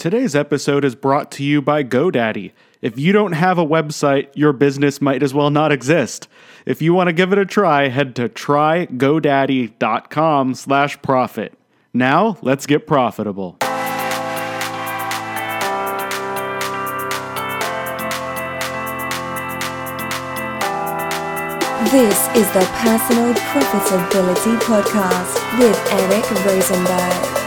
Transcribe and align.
Today's 0.00 0.34
episode 0.34 0.84
is 0.86 0.94
brought 0.94 1.30
to 1.32 1.44
you 1.44 1.60
by 1.60 1.84
GoDaddy. 1.84 2.52
If 2.80 2.98
you 2.98 3.12
don't 3.12 3.32
have 3.32 3.58
a 3.58 3.66
website, 3.66 4.28
your 4.34 4.54
business 4.54 5.02
might 5.02 5.22
as 5.22 5.34
well 5.34 5.50
not 5.50 5.72
exist. 5.72 6.26
If 6.64 6.80
you 6.80 6.94
want 6.94 7.08
to 7.08 7.12
give 7.12 7.34
it 7.34 7.38
a 7.38 7.44
try, 7.44 7.88
head 7.88 8.16
to 8.16 8.30
trygodaddy.com 8.30 10.54
slash 10.54 11.02
profit. 11.02 11.52
Now, 11.92 12.38
let's 12.40 12.64
get 12.64 12.86
profitable. 12.86 13.58
This 21.90 22.28
is 22.34 22.50
the 22.54 22.66
Personal 22.78 23.34
Profitability 23.34 24.58
Podcast 24.60 25.58
with 25.58 25.76
Eric 25.92 26.24
Rosenberg. 26.46 27.39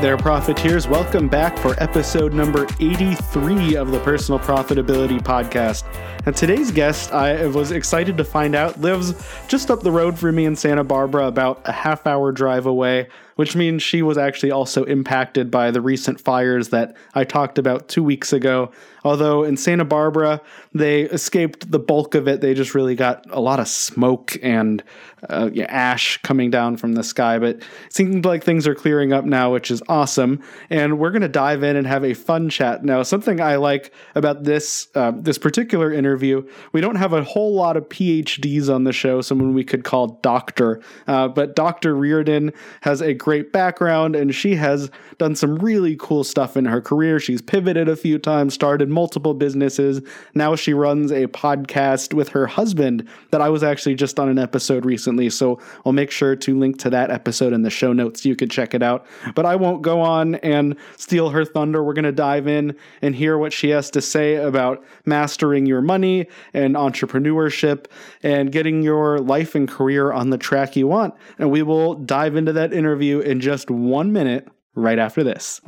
There, 0.00 0.16
profiteers. 0.16 0.86
Welcome 0.86 1.28
back 1.28 1.58
for 1.58 1.74
episode 1.82 2.32
number 2.32 2.68
83 2.78 3.74
of 3.74 3.90
the 3.90 3.98
Personal 4.00 4.38
Profitability 4.38 5.20
Podcast. 5.20 5.84
And 6.24 6.36
today's 6.36 6.70
guest, 6.70 7.12
I 7.12 7.46
was 7.46 7.72
excited 7.72 8.16
to 8.18 8.24
find 8.24 8.54
out, 8.54 8.80
lives 8.80 9.14
just 9.48 9.72
up 9.72 9.82
the 9.82 9.90
road 9.90 10.16
from 10.16 10.36
me 10.36 10.44
in 10.44 10.54
Santa 10.54 10.84
Barbara, 10.84 11.26
about 11.26 11.62
a 11.64 11.72
half 11.72 12.06
hour 12.06 12.30
drive 12.30 12.66
away, 12.66 13.08
which 13.38 13.54
means 13.54 13.84
she 13.84 14.02
was 14.02 14.18
actually 14.18 14.50
also 14.50 14.82
impacted 14.82 15.48
by 15.48 15.70
the 15.70 15.80
recent 15.80 16.20
fires 16.20 16.70
that 16.70 16.96
I 17.14 17.22
talked 17.22 17.56
about 17.56 17.86
two 17.86 18.02
weeks 18.02 18.32
ago. 18.32 18.72
Although 19.04 19.44
in 19.44 19.56
Santa 19.56 19.84
Barbara, 19.84 20.40
they 20.74 21.02
escaped 21.02 21.70
the 21.70 21.78
bulk 21.78 22.16
of 22.16 22.26
it, 22.26 22.40
they 22.40 22.52
just 22.52 22.74
really 22.74 22.96
got 22.96 23.24
a 23.30 23.40
lot 23.40 23.60
of 23.60 23.68
smoke 23.68 24.36
and 24.42 24.82
uh, 25.28 25.50
ash 25.68 26.18
coming 26.22 26.50
down 26.50 26.76
from 26.76 26.94
the 26.94 27.04
sky. 27.04 27.38
But 27.38 27.56
it 27.56 27.64
seems 27.90 28.24
like 28.24 28.42
things 28.42 28.66
are 28.66 28.74
clearing 28.74 29.12
up 29.12 29.24
now, 29.24 29.52
which 29.52 29.70
is 29.70 29.82
awesome. 29.88 30.42
And 30.68 30.98
we're 30.98 31.10
going 31.10 31.22
to 31.22 31.28
dive 31.28 31.62
in 31.62 31.76
and 31.76 31.86
have 31.86 32.04
a 32.04 32.14
fun 32.14 32.48
chat 32.48 32.84
now. 32.84 33.02
Something 33.02 33.40
I 33.40 33.56
like 33.56 33.92
about 34.14 34.44
this 34.44 34.88
uh, 34.94 35.12
this 35.14 35.38
particular 35.38 35.92
interview, 35.92 36.46
we 36.72 36.80
don't 36.80 36.96
have 36.96 37.12
a 37.12 37.22
whole 37.22 37.54
lot 37.54 37.76
of 37.76 37.88
PhDs 37.88 38.72
on 38.72 38.84
the 38.84 38.92
show, 38.92 39.20
someone 39.20 39.54
we 39.54 39.64
could 39.64 39.84
call 39.84 40.18
doctor. 40.22 40.80
Uh, 41.06 41.28
but 41.28 41.54
Dr. 41.54 41.94
Riordan 41.94 42.52
has 42.80 43.00
a 43.00 43.14
great 43.28 43.52
background, 43.52 44.16
and 44.16 44.34
she 44.34 44.54
has 44.54 44.90
done 45.18 45.36
some 45.36 45.56
really 45.56 45.94
cool 46.00 46.24
stuff 46.24 46.56
in 46.56 46.64
her 46.64 46.80
career. 46.80 47.20
She's 47.20 47.42
pivoted 47.42 47.86
a 47.86 47.94
few 47.94 48.18
times, 48.18 48.54
started 48.54 48.88
multiple 48.88 49.34
businesses. 49.34 50.00
Now 50.34 50.56
she 50.56 50.72
runs 50.72 51.12
a 51.12 51.26
podcast 51.26 52.14
with 52.14 52.30
her 52.30 52.46
husband 52.46 53.06
that 53.30 53.42
I 53.42 53.50
was 53.50 53.62
actually 53.62 53.96
just 53.96 54.18
on 54.18 54.30
an 54.30 54.38
episode 54.38 54.86
recently. 54.86 55.28
So 55.28 55.60
I'll 55.84 55.92
make 55.92 56.10
sure 56.10 56.36
to 56.36 56.58
link 56.58 56.78
to 56.78 56.88
that 56.88 57.10
episode 57.10 57.52
in 57.52 57.60
the 57.60 57.68
show 57.68 57.92
notes 57.92 58.22
so 58.22 58.30
you 58.30 58.34
can 58.34 58.48
check 58.48 58.72
it 58.72 58.82
out. 58.82 59.04
But 59.34 59.44
I 59.44 59.56
won't 59.56 59.82
go 59.82 60.00
on 60.00 60.36
and 60.36 60.74
steal 60.96 61.28
her 61.28 61.44
thunder. 61.44 61.84
We're 61.84 61.92
going 61.92 62.06
to 62.06 62.12
dive 62.12 62.48
in 62.48 62.74
and 63.02 63.14
hear 63.14 63.36
what 63.36 63.52
she 63.52 63.68
has 63.68 63.90
to 63.90 64.00
say 64.00 64.36
about 64.36 64.82
mastering 65.04 65.66
your 65.66 65.82
money 65.82 66.28
and 66.54 66.76
entrepreneurship 66.76 67.88
and 68.22 68.50
getting 68.50 68.82
your 68.82 69.18
life 69.18 69.54
and 69.54 69.68
career 69.68 70.12
on 70.12 70.30
the 70.30 70.38
track 70.38 70.76
you 70.76 70.86
want. 70.86 71.12
And 71.38 71.50
we 71.50 71.60
will 71.60 71.92
dive 71.92 72.34
into 72.34 72.54
that 72.54 72.72
interview 72.72 73.17
in 73.20 73.40
just 73.40 73.70
one 73.70 74.12
minute 74.12 74.48
right 74.74 74.98
after 74.98 75.22
this. 75.22 75.60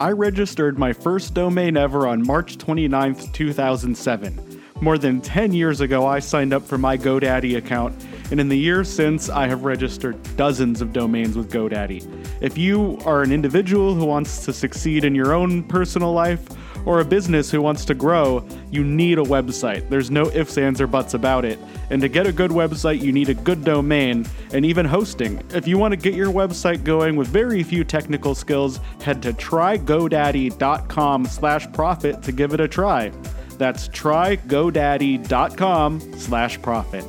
I 0.00 0.12
registered 0.12 0.78
my 0.78 0.92
first 0.92 1.34
domain 1.34 1.76
ever 1.76 2.06
on 2.06 2.24
March 2.24 2.56
29th, 2.58 3.32
2007. 3.32 4.62
More 4.80 4.96
than 4.96 5.20
10 5.20 5.52
years 5.52 5.80
ago, 5.80 6.06
I 6.06 6.20
signed 6.20 6.52
up 6.52 6.62
for 6.62 6.78
my 6.78 6.96
GoDaddy 6.96 7.56
account, 7.56 8.00
and 8.30 8.38
in 8.38 8.48
the 8.48 8.56
years 8.56 8.88
since, 8.88 9.28
I 9.28 9.48
have 9.48 9.64
registered 9.64 10.16
dozens 10.36 10.80
of 10.80 10.92
domains 10.92 11.36
with 11.36 11.50
GoDaddy. 11.50 12.06
If 12.40 12.56
you 12.56 12.98
are 13.04 13.22
an 13.22 13.32
individual 13.32 13.94
who 13.94 14.04
wants 14.04 14.44
to 14.44 14.52
succeed 14.52 15.04
in 15.04 15.16
your 15.16 15.32
own 15.32 15.64
personal 15.64 16.12
life, 16.12 16.46
or 16.86 17.00
a 17.00 17.04
business 17.04 17.50
who 17.50 17.60
wants 17.60 17.84
to 17.86 17.94
grow, 17.94 18.46
you 18.70 18.84
need 18.84 19.18
a 19.18 19.22
website. 19.22 19.88
There's 19.88 20.08
no 20.10 20.30
ifs, 20.30 20.56
ands, 20.58 20.80
or 20.80 20.86
buts 20.86 21.14
about 21.14 21.44
it. 21.44 21.58
And 21.90 22.00
to 22.02 22.08
get 22.08 22.26
a 22.26 22.32
good 22.32 22.50
website, 22.50 23.00
you 23.00 23.12
need 23.12 23.28
a 23.28 23.34
good 23.34 23.62
domain 23.64 24.26
and 24.52 24.64
even 24.64 24.86
hosting. 24.86 25.40
If 25.50 25.68
you 25.68 25.78
want 25.78 25.92
to 25.92 25.96
get 25.96 26.14
your 26.14 26.32
website 26.32 26.84
going 26.84 27.16
with 27.16 27.28
very 27.28 27.62
few 27.62 27.84
technical 27.84 28.34
skills, 28.34 28.80
head 29.02 29.22
to 29.22 29.32
trygodaddy.com 29.32 31.26
slash 31.26 31.72
profit 31.72 32.22
to 32.22 32.32
give 32.32 32.54
it 32.54 32.60
a 32.60 32.68
try. 32.68 33.12
That's 33.58 33.88
trygodaddy.com 33.88 36.18
slash 36.18 36.62
profit. 36.62 37.04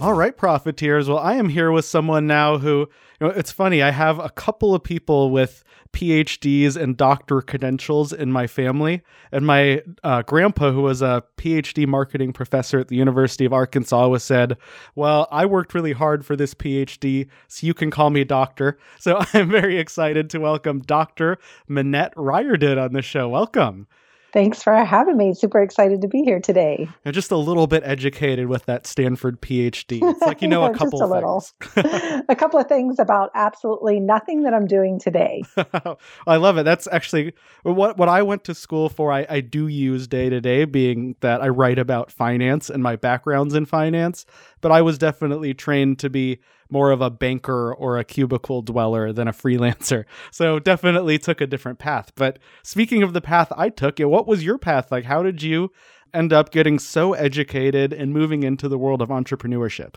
All 0.00 0.14
right, 0.14 0.36
profiteers. 0.36 1.08
Well, 1.08 1.18
I 1.18 1.34
am 1.34 1.50
here 1.50 1.70
with 1.70 1.84
someone 1.84 2.26
now 2.26 2.56
who, 2.56 2.88
you 3.20 3.26
know, 3.26 3.28
it's 3.28 3.52
funny. 3.52 3.82
I 3.82 3.90
have 3.90 4.18
a 4.18 4.30
couple 4.30 4.74
of 4.74 4.82
people 4.82 5.30
with 5.30 5.62
PhDs 5.92 6.76
and 6.76 6.96
doctor 6.96 7.42
credentials 7.42 8.12
in 8.12 8.32
my 8.32 8.46
family. 8.46 9.02
And 9.32 9.46
my 9.46 9.82
uh, 10.02 10.22
grandpa, 10.22 10.72
who 10.72 10.82
was 10.82 11.02
a 11.02 11.22
PhD 11.36 11.86
marketing 11.86 12.32
professor 12.32 12.78
at 12.78 12.88
the 12.88 12.96
University 12.96 13.44
of 13.44 13.52
Arkansas, 13.52 14.08
was 14.08 14.24
said, 14.24 14.56
Well, 14.94 15.28
I 15.30 15.46
worked 15.46 15.74
really 15.74 15.92
hard 15.92 16.24
for 16.24 16.36
this 16.36 16.54
PhD, 16.54 17.28
so 17.48 17.66
you 17.66 17.74
can 17.74 17.90
call 17.90 18.10
me 18.10 18.24
doctor. 18.24 18.78
So 18.98 19.22
I'm 19.34 19.50
very 19.50 19.78
excited 19.78 20.30
to 20.30 20.38
welcome 20.38 20.80
Dr. 20.80 21.38
Minette 21.68 22.12
Riordan 22.16 22.78
on 22.78 22.92
the 22.92 23.02
show. 23.02 23.28
Welcome. 23.28 23.86
Thanks 24.32 24.62
for 24.62 24.74
having 24.84 25.16
me. 25.16 25.34
Super 25.34 25.60
excited 25.60 26.02
to 26.02 26.08
be 26.08 26.22
here 26.22 26.40
today. 26.40 26.88
You're 27.04 27.12
just 27.12 27.30
a 27.30 27.36
little 27.36 27.66
bit 27.66 27.82
educated 27.84 28.46
with 28.46 28.66
that 28.66 28.86
Stanford 28.86 29.40
PhD. 29.40 30.00
It's 30.02 30.20
like 30.22 30.42
you 30.42 30.48
know 30.48 30.64
a 30.70 30.72
couple 30.72 31.00
just 31.00 31.02
a 31.02 31.06
little. 31.06 31.44
a 32.28 32.36
couple 32.36 32.60
of 32.60 32.66
things 32.66 32.98
about 32.98 33.30
absolutely 33.34 34.00
nothing 34.00 34.42
that 34.42 34.54
I'm 34.54 34.66
doing 34.66 34.98
today. 34.98 35.42
I 36.26 36.36
love 36.36 36.58
it. 36.58 36.64
That's 36.64 36.86
actually 36.90 37.34
what 37.62 37.96
what 37.96 38.08
I 38.08 38.22
went 38.22 38.44
to 38.44 38.54
school 38.54 38.88
for. 38.88 39.12
I, 39.12 39.26
I 39.28 39.40
do 39.40 39.66
use 39.66 40.06
day 40.06 40.28
to 40.28 40.40
day, 40.40 40.64
being 40.64 41.16
that 41.20 41.42
I 41.42 41.48
write 41.48 41.78
about 41.78 42.12
finance 42.12 42.70
and 42.70 42.82
my 42.82 42.96
background's 42.96 43.54
in 43.54 43.66
finance. 43.66 44.26
But 44.60 44.72
I 44.72 44.82
was 44.82 44.98
definitely 44.98 45.54
trained 45.54 45.98
to 46.00 46.10
be 46.10 46.40
more 46.70 46.90
of 46.90 47.00
a 47.00 47.10
banker 47.10 47.74
or 47.74 47.98
a 47.98 48.04
cubicle 48.04 48.62
dweller 48.62 49.12
than 49.12 49.28
a 49.28 49.32
freelancer. 49.32 50.04
So 50.32 50.58
definitely 50.58 51.18
took 51.18 51.40
a 51.40 51.46
different 51.46 51.78
path. 51.78 52.12
But 52.14 52.38
speaking 52.62 53.02
of 53.02 53.12
the 53.12 53.20
path 53.20 53.52
I 53.56 53.68
took, 53.68 53.98
what 53.98 54.26
was 54.26 54.44
your 54.44 54.58
path 54.58 54.90
like? 54.90 55.04
How 55.04 55.22
did 55.22 55.42
you 55.42 55.70
end 56.14 56.32
up 56.32 56.50
getting 56.50 56.78
so 56.78 57.14
educated 57.14 57.92
and 57.92 58.12
moving 58.12 58.42
into 58.42 58.68
the 58.68 58.78
world 58.78 59.02
of 59.02 59.08
entrepreneurship? 59.08 59.94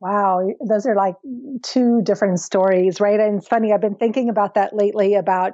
Wow, 0.00 0.48
those 0.68 0.84
are 0.84 0.96
like 0.96 1.14
two 1.62 2.02
different 2.02 2.40
stories, 2.40 3.00
right? 3.00 3.20
And 3.20 3.38
it's 3.38 3.46
funny, 3.46 3.72
I've 3.72 3.80
been 3.80 3.94
thinking 3.94 4.28
about 4.28 4.54
that 4.54 4.74
lately 4.74 5.14
about 5.14 5.52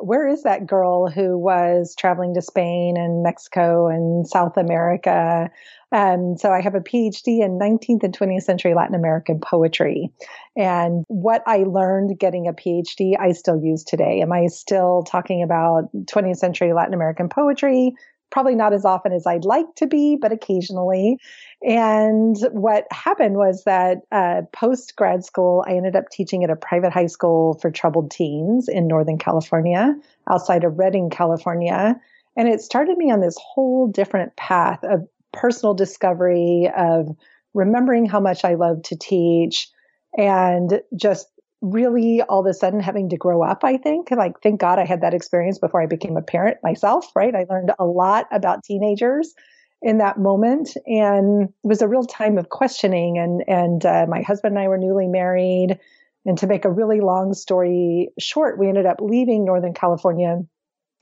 where 0.00 0.28
is 0.28 0.42
that 0.42 0.66
girl 0.66 1.08
who 1.08 1.36
was 1.36 1.94
traveling 1.96 2.34
to 2.34 2.42
Spain 2.42 2.96
and 2.96 3.22
Mexico 3.22 3.88
and 3.88 4.26
South 4.26 4.56
America 4.56 5.50
um, 5.90 6.36
so 6.36 6.52
I 6.52 6.60
have 6.60 6.74
a 6.74 6.80
PhD 6.80 7.42
in 7.42 7.58
19th 7.58 8.02
and 8.02 8.16
20th 8.16 8.42
century 8.42 8.74
Latin 8.74 8.94
American 8.94 9.40
poetry. 9.40 10.10
And 10.56 11.04
what 11.08 11.42
I 11.46 11.58
learned 11.58 12.18
getting 12.18 12.46
a 12.46 12.52
PhD, 12.52 13.18
I 13.18 13.32
still 13.32 13.58
use 13.58 13.84
today. 13.84 14.20
Am 14.20 14.32
I 14.32 14.46
still 14.46 15.02
talking 15.04 15.42
about 15.42 15.90
20th 15.94 16.36
century 16.36 16.72
Latin 16.74 16.94
American 16.94 17.28
poetry? 17.28 17.94
Probably 18.30 18.54
not 18.54 18.72
as 18.72 18.84
often 18.84 19.12
as 19.12 19.26
I'd 19.26 19.44
like 19.44 19.74
to 19.76 19.86
be, 19.86 20.16
but 20.16 20.32
occasionally. 20.32 21.18
And 21.62 22.36
what 22.52 22.86
happened 22.92 23.36
was 23.36 23.64
that 23.64 24.02
uh, 24.12 24.42
post 24.52 24.96
grad 24.96 25.24
school, 25.24 25.64
I 25.66 25.72
ended 25.72 25.96
up 25.96 26.10
teaching 26.10 26.44
at 26.44 26.50
a 26.50 26.56
private 26.56 26.92
high 26.92 27.06
school 27.06 27.54
for 27.54 27.70
troubled 27.70 28.10
teens 28.10 28.68
in 28.68 28.86
Northern 28.86 29.18
California, 29.18 29.96
outside 30.30 30.64
of 30.64 30.78
Redding, 30.78 31.10
California. 31.10 32.00
And 32.36 32.48
it 32.48 32.60
started 32.60 32.96
me 32.96 33.10
on 33.10 33.20
this 33.20 33.36
whole 33.40 33.88
different 33.88 34.36
path 34.36 34.84
of 34.84 35.08
personal 35.32 35.74
discovery 35.74 36.70
of 36.76 37.16
remembering 37.54 38.06
how 38.06 38.20
much 38.20 38.44
I 38.44 38.54
love 38.54 38.82
to 38.84 38.96
teach 38.96 39.68
and 40.16 40.80
just 40.96 41.28
really 41.60 42.22
all 42.22 42.40
of 42.40 42.46
a 42.46 42.54
sudden 42.54 42.80
having 42.80 43.08
to 43.10 43.16
grow 43.16 43.42
up, 43.42 43.64
I 43.64 43.76
think. 43.76 44.10
Like, 44.10 44.40
thank 44.42 44.60
God 44.60 44.78
I 44.78 44.84
had 44.84 45.00
that 45.00 45.14
experience 45.14 45.58
before 45.58 45.82
I 45.82 45.86
became 45.86 46.16
a 46.16 46.22
parent 46.22 46.58
myself, 46.62 47.06
right? 47.14 47.34
I 47.34 47.46
learned 47.48 47.72
a 47.78 47.84
lot 47.84 48.26
about 48.30 48.64
teenagers 48.64 49.34
in 49.80 49.98
that 49.98 50.18
moment 50.18 50.76
and 50.86 51.44
it 51.44 51.52
was 51.62 51.82
a 51.82 51.88
real 51.88 52.04
time 52.04 52.36
of 52.36 52.48
questioning 52.48 53.16
and 53.16 53.44
and 53.46 53.86
uh, 53.86 54.06
my 54.08 54.22
husband 54.22 54.56
and 54.56 54.64
I 54.64 54.66
were 54.66 54.76
newly 54.76 55.06
married 55.06 55.78
and 56.26 56.36
to 56.38 56.48
make 56.48 56.64
a 56.64 56.70
really 56.70 57.00
long 57.00 57.32
story 57.32 58.08
short 58.18 58.58
we 58.58 58.66
ended 58.66 58.86
up 58.86 59.00
leaving 59.00 59.44
northern 59.44 59.74
california 59.74 60.42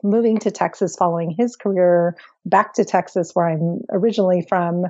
moving 0.03 0.39
to 0.39 0.51
Texas 0.51 0.97
following 0.97 1.31
his 1.31 1.57
career, 1.57 2.17
back 2.45 2.75
to 2.75 2.85
Texas, 2.85 3.33
where 3.35 3.49
I'm 3.49 3.81
originally 3.91 4.45
from. 4.49 4.87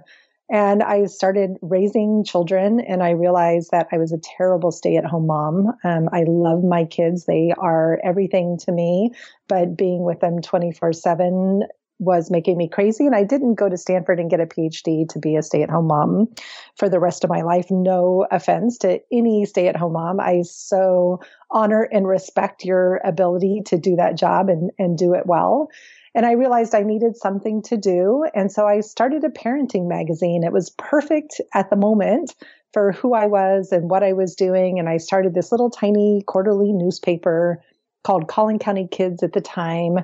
And 0.48 0.82
I 0.82 1.06
started 1.06 1.56
raising 1.60 2.22
children, 2.24 2.78
and 2.80 3.02
I 3.02 3.10
realized 3.10 3.70
that 3.72 3.88
I 3.90 3.98
was 3.98 4.12
a 4.12 4.18
terrible 4.18 4.70
stay 4.70 4.96
at 4.96 5.04
home 5.04 5.26
mom. 5.26 5.72
Um, 5.82 6.08
I 6.12 6.24
love 6.26 6.62
my 6.62 6.84
kids, 6.84 7.26
they 7.26 7.52
are 7.58 7.98
everything 8.04 8.56
to 8.58 8.72
me, 8.72 9.10
but 9.48 9.76
being 9.76 10.04
with 10.04 10.20
them 10.20 10.40
24 10.40 10.92
7 10.92 11.62
was 11.98 12.30
making 12.30 12.58
me 12.58 12.68
crazy. 12.68 13.06
And 13.06 13.14
I 13.14 13.24
didn't 13.24 13.54
go 13.54 13.68
to 13.68 13.76
Stanford 13.76 14.20
and 14.20 14.30
get 14.30 14.40
a 14.40 14.46
PhD 14.46 15.08
to 15.08 15.18
be 15.18 15.36
a 15.36 15.42
stay 15.42 15.62
at 15.62 15.70
home 15.70 15.86
mom 15.86 16.28
for 16.76 16.88
the 16.88 17.00
rest 17.00 17.24
of 17.24 17.30
my 17.30 17.40
life. 17.40 17.70
No 17.70 18.26
offense 18.30 18.78
to 18.78 19.00
any 19.10 19.46
stay 19.46 19.68
at 19.68 19.76
home 19.76 19.94
mom. 19.94 20.20
I 20.20 20.42
so 20.42 21.20
honor 21.50 21.88
and 21.90 22.06
respect 22.06 22.64
your 22.64 23.00
ability 23.04 23.62
to 23.66 23.78
do 23.78 23.96
that 23.96 24.16
job 24.18 24.48
and, 24.48 24.70
and 24.78 24.98
do 24.98 25.14
it 25.14 25.26
well. 25.26 25.70
And 26.16 26.24
I 26.24 26.32
realized 26.32 26.74
I 26.74 26.82
needed 26.82 27.14
something 27.14 27.60
to 27.64 27.76
do. 27.76 28.24
And 28.34 28.50
so 28.50 28.66
I 28.66 28.80
started 28.80 29.22
a 29.22 29.28
parenting 29.28 29.86
magazine. 29.86 30.44
It 30.44 30.52
was 30.52 30.70
perfect 30.70 31.42
at 31.52 31.68
the 31.68 31.76
moment 31.76 32.34
for 32.72 32.92
who 32.92 33.12
I 33.12 33.26
was 33.26 33.70
and 33.70 33.90
what 33.90 34.02
I 34.02 34.14
was 34.14 34.34
doing. 34.34 34.78
And 34.78 34.88
I 34.88 34.96
started 34.96 35.34
this 35.34 35.52
little 35.52 35.68
tiny 35.68 36.22
quarterly 36.26 36.72
newspaper 36.72 37.62
called 38.02 38.28
Collin 38.28 38.58
County 38.58 38.88
Kids 38.90 39.22
at 39.22 39.34
the 39.34 39.42
time. 39.42 39.98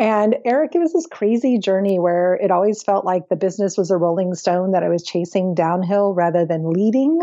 And 0.00 0.36
Eric, 0.44 0.74
it 0.74 0.80
was 0.80 0.94
this 0.94 1.06
crazy 1.06 1.58
journey 1.58 2.00
where 2.00 2.34
it 2.34 2.50
always 2.50 2.82
felt 2.82 3.04
like 3.04 3.28
the 3.28 3.36
business 3.36 3.78
was 3.78 3.92
a 3.92 3.96
rolling 3.96 4.34
stone 4.34 4.72
that 4.72 4.82
I 4.82 4.88
was 4.88 5.04
chasing 5.04 5.54
downhill 5.54 6.12
rather 6.12 6.44
than 6.44 6.72
leading. 6.72 7.20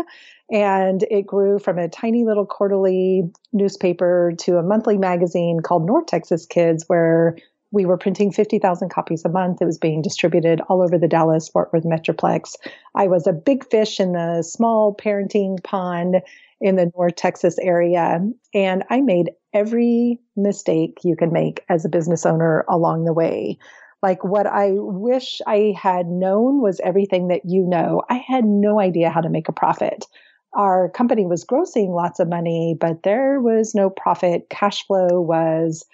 And 0.50 1.04
it 1.10 1.26
grew 1.26 1.58
from 1.58 1.78
a 1.78 1.88
tiny 1.88 2.24
little 2.24 2.46
quarterly 2.46 3.30
newspaper 3.52 4.32
to 4.38 4.56
a 4.56 4.62
monthly 4.62 4.96
magazine 4.96 5.60
called 5.60 5.84
North 5.84 6.06
Texas 6.06 6.46
Kids, 6.46 6.84
where 6.86 7.36
we 7.72 7.86
were 7.86 7.96
printing 7.96 8.32
50,000 8.32 8.88
copies 8.88 9.24
a 9.24 9.28
month. 9.28 9.62
It 9.62 9.66
was 9.66 9.78
being 9.78 10.02
distributed 10.02 10.60
all 10.68 10.82
over 10.82 10.98
the 10.98 11.08
Dallas 11.08 11.48
Fort 11.48 11.72
Worth 11.72 11.84
Metroplex. 11.84 12.56
I 12.94 13.06
was 13.06 13.26
a 13.26 13.32
big 13.32 13.68
fish 13.70 14.00
in 14.00 14.12
the 14.12 14.42
small 14.42 14.94
parenting 14.94 15.62
pond 15.62 16.22
in 16.60 16.76
the 16.76 16.90
North 16.96 17.16
Texas 17.16 17.56
area. 17.58 18.20
And 18.52 18.84
I 18.90 19.00
made 19.00 19.30
every 19.54 20.18
mistake 20.36 20.98
you 21.04 21.16
can 21.16 21.32
make 21.32 21.64
as 21.68 21.84
a 21.84 21.88
business 21.88 22.26
owner 22.26 22.64
along 22.68 23.04
the 23.04 23.12
way. 23.12 23.58
Like 24.02 24.24
what 24.24 24.46
I 24.46 24.72
wish 24.72 25.40
I 25.46 25.74
had 25.80 26.06
known 26.06 26.60
was 26.60 26.80
everything 26.80 27.28
that 27.28 27.42
you 27.44 27.62
know. 27.62 28.02
I 28.08 28.14
had 28.26 28.44
no 28.44 28.80
idea 28.80 29.10
how 29.10 29.20
to 29.20 29.28
make 29.28 29.48
a 29.48 29.52
profit. 29.52 30.06
Our 30.54 30.88
company 30.88 31.26
was 31.26 31.44
grossing 31.44 31.94
lots 31.94 32.18
of 32.18 32.28
money, 32.28 32.76
but 32.78 33.04
there 33.04 33.40
was 33.40 33.74
no 33.74 33.90
profit. 33.90 34.48
Cash 34.50 34.86
flow 34.86 35.20
was 35.20 35.84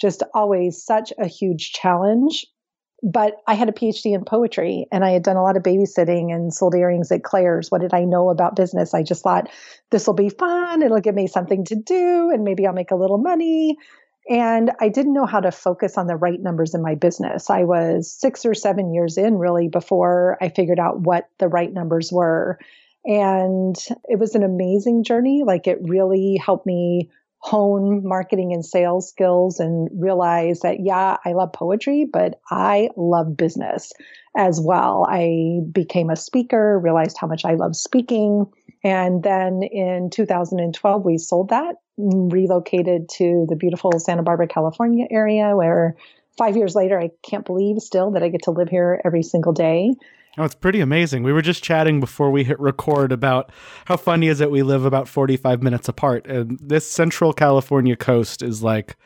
just 0.00 0.22
always 0.34 0.82
such 0.82 1.12
a 1.18 1.26
huge 1.26 1.72
challenge. 1.72 2.46
But 3.02 3.34
I 3.48 3.54
had 3.54 3.68
a 3.68 3.72
PhD 3.72 4.14
in 4.14 4.24
poetry 4.24 4.86
and 4.92 5.04
I 5.04 5.10
had 5.10 5.24
done 5.24 5.36
a 5.36 5.42
lot 5.42 5.56
of 5.56 5.64
babysitting 5.64 6.32
and 6.32 6.54
sold 6.54 6.76
earrings 6.76 7.10
at 7.10 7.24
Claire's. 7.24 7.68
What 7.68 7.80
did 7.80 7.92
I 7.92 8.04
know 8.04 8.30
about 8.30 8.54
business? 8.54 8.94
I 8.94 9.02
just 9.02 9.24
thought 9.24 9.50
this 9.90 10.06
will 10.06 10.14
be 10.14 10.28
fun. 10.28 10.82
It'll 10.82 11.00
give 11.00 11.16
me 11.16 11.26
something 11.26 11.64
to 11.64 11.74
do 11.74 12.30
and 12.32 12.44
maybe 12.44 12.64
I'll 12.64 12.72
make 12.72 12.92
a 12.92 12.96
little 12.96 13.18
money. 13.18 13.76
And 14.30 14.70
I 14.80 14.88
didn't 14.88 15.14
know 15.14 15.26
how 15.26 15.40
to 15.40 15.50
focus 15.50 15.98
on 15.98 16.06
the 16.06 16.14
right 16.14 16.40
numbers 16.40 16.74
in 16.74 16.82
my 16.82 16.94
business. 16.94 17.50
I 17.50 17.64
was 17.64 18.08
six 18.08 18.46
or 18.46 18.54
seven 18.54 18.94
years 18.94 19.18
in 19.18 19.36
really 19.36 19.66
before 19.66 20.38
I 20.40 20.48
figured 20.48 20.78
out 20.78 21.00
what 21.00 21.28
the 21.38 21.48
right 21.48 21.72
numbers 21.72 22.12
were. 22.12 22.58
And 23.04 23.74
it 24.04 24.20
was 24.20 24.36
an 24.36 24.44
amazing 24.44 25.02
journey. 25.02 25.42
Like 25.44 25.66
it 25.66 25.78
really 25.82 26.36
helped 26.36 26.66
me 26.66 27.10
hone 27.42 28.06
marketing 28.06 28.52
and 28.52 28.64
sales 28.64 29.08
skills 29.08 29.58
and 29.58 29.88
realize 29.92 30.60
that, 30.60 30.80
yeah, 30.80 31.16
I 31.24 31.32
love 31.32 31.52
poetry, 31.52 32.06
but 32.10 32.40
I 32.50 32.88
love 32.96 33.36
business 33.36 33.92
as 34.36 34.60
well. 34.60 35.06
I 35.10 35.60
became 35.72 36.08
a 36.08 36.16
speaker, 36.16 36.78
realized 36.78 37.16
how 37.20 37.26
much 37.26 37.44
I 37.44 37.54
love 37.54 37.74
speaking. 37.74 38.46
And 38.84 39.22
then 39.22 39.62
in 39.64 40.10
2012, 40.10 41.04
we 41.04 41.18
sold 41.18 41.50
that, 41.50 41.76
relocated 41.96 43.08
to 43.16 43.46
the 43.48 43.56
beautiful 43.56 43.98
Santa 43.98 44.22
Barbara, 44.22 44.46
California 44.46 45.06
area, 45.10 45.56
where 45.56 45.96
five 46.38 46.56
years 46.56 46.74
later, 46.74 46.98
I 46.98 47.10
can't 47.28 47.44
believe 47.44 47.78
still 47.78 48.12
that 48.12 48.22
I 48.22 48.28
get 48.28 48.42
to 48.44 48.52
live 48.52 48.68
here 48.68 49.00
every 49.04 49.22
single 49.22 49.52
day. 49.52 49.94
Oh, 50.38 50.44
it's 50.44 50.54
pretty 50.54 50.80
amazing. 50.80 51.24
We 51.24 51.32
were 51.32 51.42
just 51.42 51.62
chatting 51.62 52.00
before 52.00 52.30
we 52.30 52.42
hit 52.42 52.58
record 52.58 53.12
about 53.12 53.52
how 53.84 53.98
funny 53.98 54.28
is 54.28 54.40
it 54.40 54.50
we 54.50 54.62
live 54.62 54.86
about 54.86 55.06
45 55.06 55.62
minutes 55.62 55.88
apart. 55.88 56.26
And 56.26 56.58
this 56.58 56.90
Central 56.90 57.34
California 57.34 57.96
coast 57.96 58.42
is 58.42 58.62
like, 58.62 58.96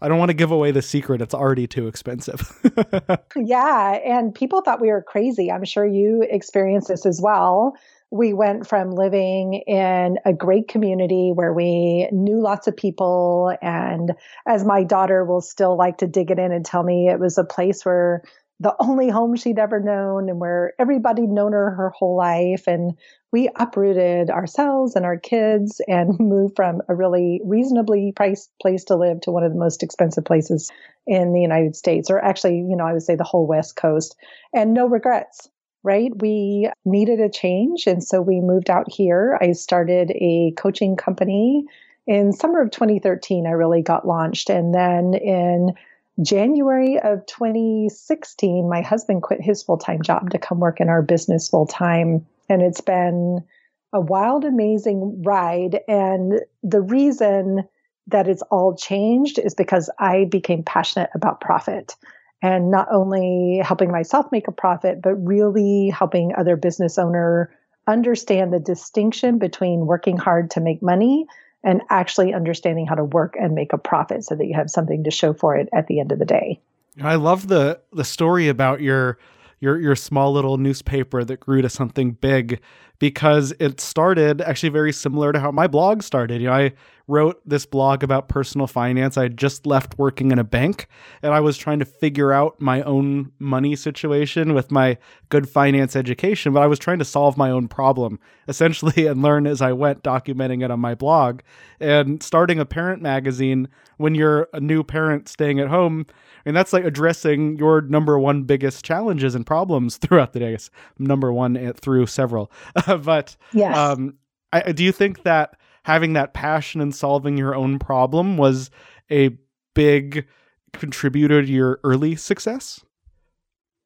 I 0.00 0.08
don't 0.08 0.18
want 0.18 0.28
to 0.28 0.34
give 0.34 0.52
away 0.52 0.70
the 0.70 0.82
secret. 0.82 1.20
It's 1.22 1.34
already 1.34 1.66
too 1.66 1.88
expensive. 1.88 2.52
yeah. 3.36 3.98
And 4.04 4.32
people 4.32 4.60
thought 4.60 4.80
we 4.80 4.88
were 4.88 5.02
crazy. 5.02 5.50
I'm 5.50 5.64
sure 5.64 5.84
you 5.86 6.24
experienced 6.28 6.88
this 6.88 7.04
as 7.04 7.20
well. 7.20 7.74
We 8.12 8.32
went 8.32 8.68
from 8.68 8.92
living 8.92 9.54
in 9.66 10.18
a 10.24 10.32
great 10.32 10.68
community 10.68 11.32
where 11.34 11.52
we 11.52 12.08
knew 12.12 12.40
lots 12.40 12.68
of 12.68 12.76
people. 12.76 13.56
And 13.60 14.12
as 14.46 14.64
my 14.64 14.84
daughter 14.84 15.24
will 15.24 15.40
still 15.40 15.76
like 15.76 15.98
to 15.98 16.06
dig 16.06 16.30
it 16.30 16.38
in 16.38 16.52
and 16.52 16.64
tell 16.64 16.84
me, 16.84 17.08
it 17.08 17.18
was 17.18 17.38
a 17.38 17.44
place 17.44 17.84
where 17.84 18.22
the 18.58 18.74
only 18.80 19.08
home 19.08 19.36
she'd 19.36 19.58
ever 19.58 19.80
known 19.80 20.30
and 20.30 20.40
where 20.40 20.72
everybody'd 20.78 21.28
known 21.28 21.52
her 21.52 21.70
her 21.70 21.90
whole 21.90 22.16
life. 22.16 22.66
And 22.66 22.96
we 23.32 23.50
uprooted 23.56 24.30
ourselves 24.30 24.96
and 24.96 25.04
our 25.04 25.18
kids 25.18 25.80
and 25.88 26.18
moved 26.18 26.56
from 26.56 26.80
a 26.88 26.94
really 26.94 27.40
reasonably 27.44 28.12
priced 28.16 28.50
place 28.60 28.84
to 28.84 28.96
live 28.96 29.20
to 29.22 29.30
one 29.30 29.44
of 29.44 29.52
the 29.52 29.58
most 29.58 29.82
expensive 29.82 30.24
places 30.24 30.72
in 31.06 31.32
the 31.32 31.40
United 31.40 31.76
States, 31.76 32.10
or 32.10 32.18
actually, 32.18 32.56
you 32.56 32.76
know, 32.76 32.86
I 32.86 32.92
would 32.92 33.02
say 33.02 33.14
the 33.14 33.24
whole 33.24 33.46
West 33.46 33.76
Coast, 33.76 34.16
and 34.52 34.74
no 34.74 34.88
regrets. 34.88 35.48
Right. 35.82 36.10
We 36.20 36.68
needed 36.84 37.20
a 37.20 37.28
change. 37.28 37.86
And 37.86 38.02
so 38.02 38.20
we 38.20 38.40
moved 38.40 38.70
out 38.70 38.90
here. 38.90 39.38
I 39.40 39.52
started 39.52 40.10
a 40.16 40.52
coaching 40.56 40.96
company 40.96 41.64
in 42.08 42.32
summer 42.32 42.60
of 42.60 42.72
2013. 42.72 43.46
I 43.46 43.50
really 43.50 43.82
got 43.82 44.04
launched. 44.04 44.50
And 44.50 44.74
then 44.74 45.14
in 45.14 45.74
January 46.22 46.98
of 46.98 47.26
2016, 47.26 48.68
my 48.68 48.80
husband 48.80 49.22
quit 49.22 49.40
his 49.40 49.62
full 49.62 49.76
time 49.76 50.02
job 50.02 50.30
to 50.30 50.38
come 50.38 50.60
work 50.60 50.80
in 50.80 50.88
our 50.88 51.02
business 51.02 51.48
full 51.48 51.66
time. 51.66 52.26
And 52.48 52.62
it's 52.62 52.80
been 52.80 53.44
a 53.92 54.00
wild, 54.00 54.44
amazing 54.44 55.22
ride. 55.24 55.80
And 55.88 56.40
the 56.62 56.80
reason 56.80 57.68
that 58.08 58.28
it's 58.28 58.42
all 58.50 58.76
changed 58.76 59.38
is 59.38 59.54
because 59.54 59.90
I 59.98 60.24
became 60.24 60.62
passionate 60.62 61.10
about 61.14 61.40
profit 61.40 61.96
and 62.42 62.70
not 62.70 62.88
only 62.92 63.60
helping 63.64 63.90
myself 63.90 64.26
make 64.30 64.48
a 64.48 64.52
profit, 64.52 65.02
but 65.02 65.14
really 65.14 65.88
helping 65.88 66.32
other 66.34 66.56
business 66.56 66.98
owner 66.98 67.50
understand 67.86 68.52
the 68.52 68.60
distinction 68.60 69.38
between 69.38 69.86
working 69.86 70.16
hard 70.16 70.50
to 70.52 70.60
make 70.60 70.82
money 70.82 71.26
and 71.64 71.82
actually 71.90 72.32
understanding 72.32 72.86
how 72.86 72.94
to 72.94 73.04
work 73.04 73.34
and 73.40 73.54
make 73.54 73.72
a 73.72 73.78
profit 73.78 74.24
so 74.24 74.34
that 74.34 74.46
you 74.46 74.54
have 74.54 74.70
something 74.70 75.04
to 75.04 75.10
show 75.10 75.32
for 75.32 75.56
it 75.56 75.68
at 75.72 75.86
the 75.86 76.00
end 76.00 76.12
of 76.12 76.18
the 76.18 76.24
day. 76.24 76.60
I 77.02 77.16
love 77.16 77.48
the 77.48 77.80
the 77.92 78.04
story 78.04 78.48
about 78.48 78.80
your 78.80 79.18
your 79.60 79.78
your 79.78 79.96
small 79.96 80.32
little 80.32 80.58
newspaper 80.58 81.24
that 81.24 81.40
grew 81.40 81.62
to 81.62 81.68
something 81.68 82.12
big 82.12 82.60
because 82.98 83.52
it 83.60 83.80
started 83.80 84.40
actually 84.40 84.70
very 84.70 84.92
similar 84.92 85.32
to 85.32 85.40
how 85.40 85.50
my 85.50 85.66
blog 85.66 86.02
started. 86.02 86.40
You 86.40 86.48
know, 86.48 86.54
I 86.54 86.72
wrote 87.08 87.40
this 87.46 87.66
blog 87.66 88.02
about 88.02 88.28
personal 88.28 88.66
finance. 88.66 89.16
I 89.16 89.24
had 89.24 89.36
just 89.36 89.66
left 89.66 89.96
working 89.98 90.32
in 90.32 90.38
a 90.38 90.44
bank 90.44 90.88
and 91.22 91.32
I 91.32 91.40
was 91.40 91.56
trying 91.56 91.78
to 91.78 91.84
figure 91.84 92.32
out 92.32 92.60
my 92.60 92.82
own 92.82 93.30
money 93.38 93.76
situation 93.76 94.54
with 94.54 94.72
my 94.72 94.98
good 95.28 95.48
finance 95.48 95.94
education, 95.94 96.52
but 96.52 96.62
I 96.62 96.66
was 96.66 96.78
trying 96.78 96.98
to 96.98 97.04
solve 97.04 97.36
my 97.36 97.50
own 97.50 97.68
problem 97.68 98.18
essentially 98.48 99.06
and 99.06 99.22
learn 99.22 99.46
as 99.46 99.62
I 99.62 99.72
went, 99.72 100.02
documenting 100.02 100.64
it 100.64 100.70
on 100.70 100.80
my 100.80 100.94
blog. 100.94 101.40
And 101.78 102.22
starting 102.22 102.58
a 102.58 102.64
parent 102.64 103.02
magazine 103.02 103.68
when 103.98 104.14
you're 104.14 104.48
a 104.52 104.60
new 104.60 104.82
parent 104.82 105.28
staying 105.28 105.60
at 105.60 105.68
home, 105.68 106.06
and 106.44 106.56
that's 106.56 106.72
like 106.72 106.84
addressing 106.84 107.56
your 107.56 107.80
number 107.82 108.18
one 108.18 108.44
biggest 108.44 108.84
challenges 108.84 109.34
and 109.34 109.46
problems 109.46 109.96
throughout 109.98 110.32
the 110.32 110.40
day. 110.40 110.56
Number 110.98 111.32
one 111.32 111.56
eh, 111.56 111.72
through 111.72 112.06
several. 112.06 112.50
but 113.02 113.36
yes. 113.52 113.76
um, 113.76 114.14
I, 114.52 114.72
do 114.72 114.84
you 114.84 114.92
think 114.92 115.22
that 115.24 115.56
having 115.84 116.14
that 116.14 116.34
passion 116.34 116.80
and 116.80 116.94
solving 116.94 117.36
your 117.36 117.54
own 117.54 117.78
problem 117.78 118.36
was 118.36 118.70
a 119.10 119.30
big 119.74 120.26
contributor 120.72 121.42
to 121.42 121.48
your 121.48 121.80
early 121.84 122.16
success? 122.16 122.80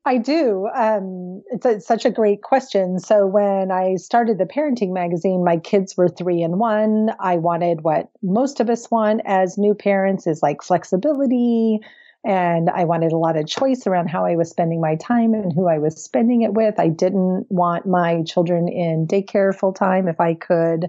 I 0.07 0.17
do. 0.17 0.67
Um, 0.75 1.43
it's, 1.51 1.67
a, 1.67 1.71
it's, 1.73 1.87
such 1.87 2.07
a 2.07 2.11
great 2.11 2.43
question. 2.43 2.99
So, 2.99 3.27
when 3.27 3.71
I 3.71 3.97
started 3.97 4.39
the 4.39 4.47
parenting 4.47 4.95
magazine, 4.95 5.45
my 5.45 5.59
kids 5.59 5.95
were 5.95 6.09
three 6.09 6.43
and 6.43 6.59
one. 6.59 7.11
I 7.21 7.37
wanted 7.37 7.83
what 7.83 8.09
most 8.23 8.61
of 8.61 8.71
us 8.71 8.91
want 8.91 9.21
as 9.27 9.59
new 9.59 9.75
parents 9.75 10.27
is 10.27 10.43
like 10.43 10.63
flexibility, 10.63 11.81
and 12.25 12.69
I 12.69 12.85
wanted 12.85 13.13
a 13.13 13.17
lot 13.17 13.37
of 13.37 13.47
choice 13.47 13.87
around 13.87 14.09
how 14.09 14.27
I 14.27 14.37
was 14.37 14.51
spending 14.51 14.81
my 14.81 14.97
time 14.97 15.33
and 15.33 15.53
who 15.53 15.69
I 15.69 15.79
was 15.79 16.03
spending 16.03 16.43
it 16.43 16.53
with. 16.53 16.79
I 16.79 16.89
didn't 16.89 17.47
want 17.49 17.87
my 17.87 18.23
children 18.25 18.69
in 18.69 19.07
daycare 19.07 19.55
full 19.55 19.73
time 19.73 20.07
if 20.07 20.21
I 20.21 20.35
could 20.35 20.89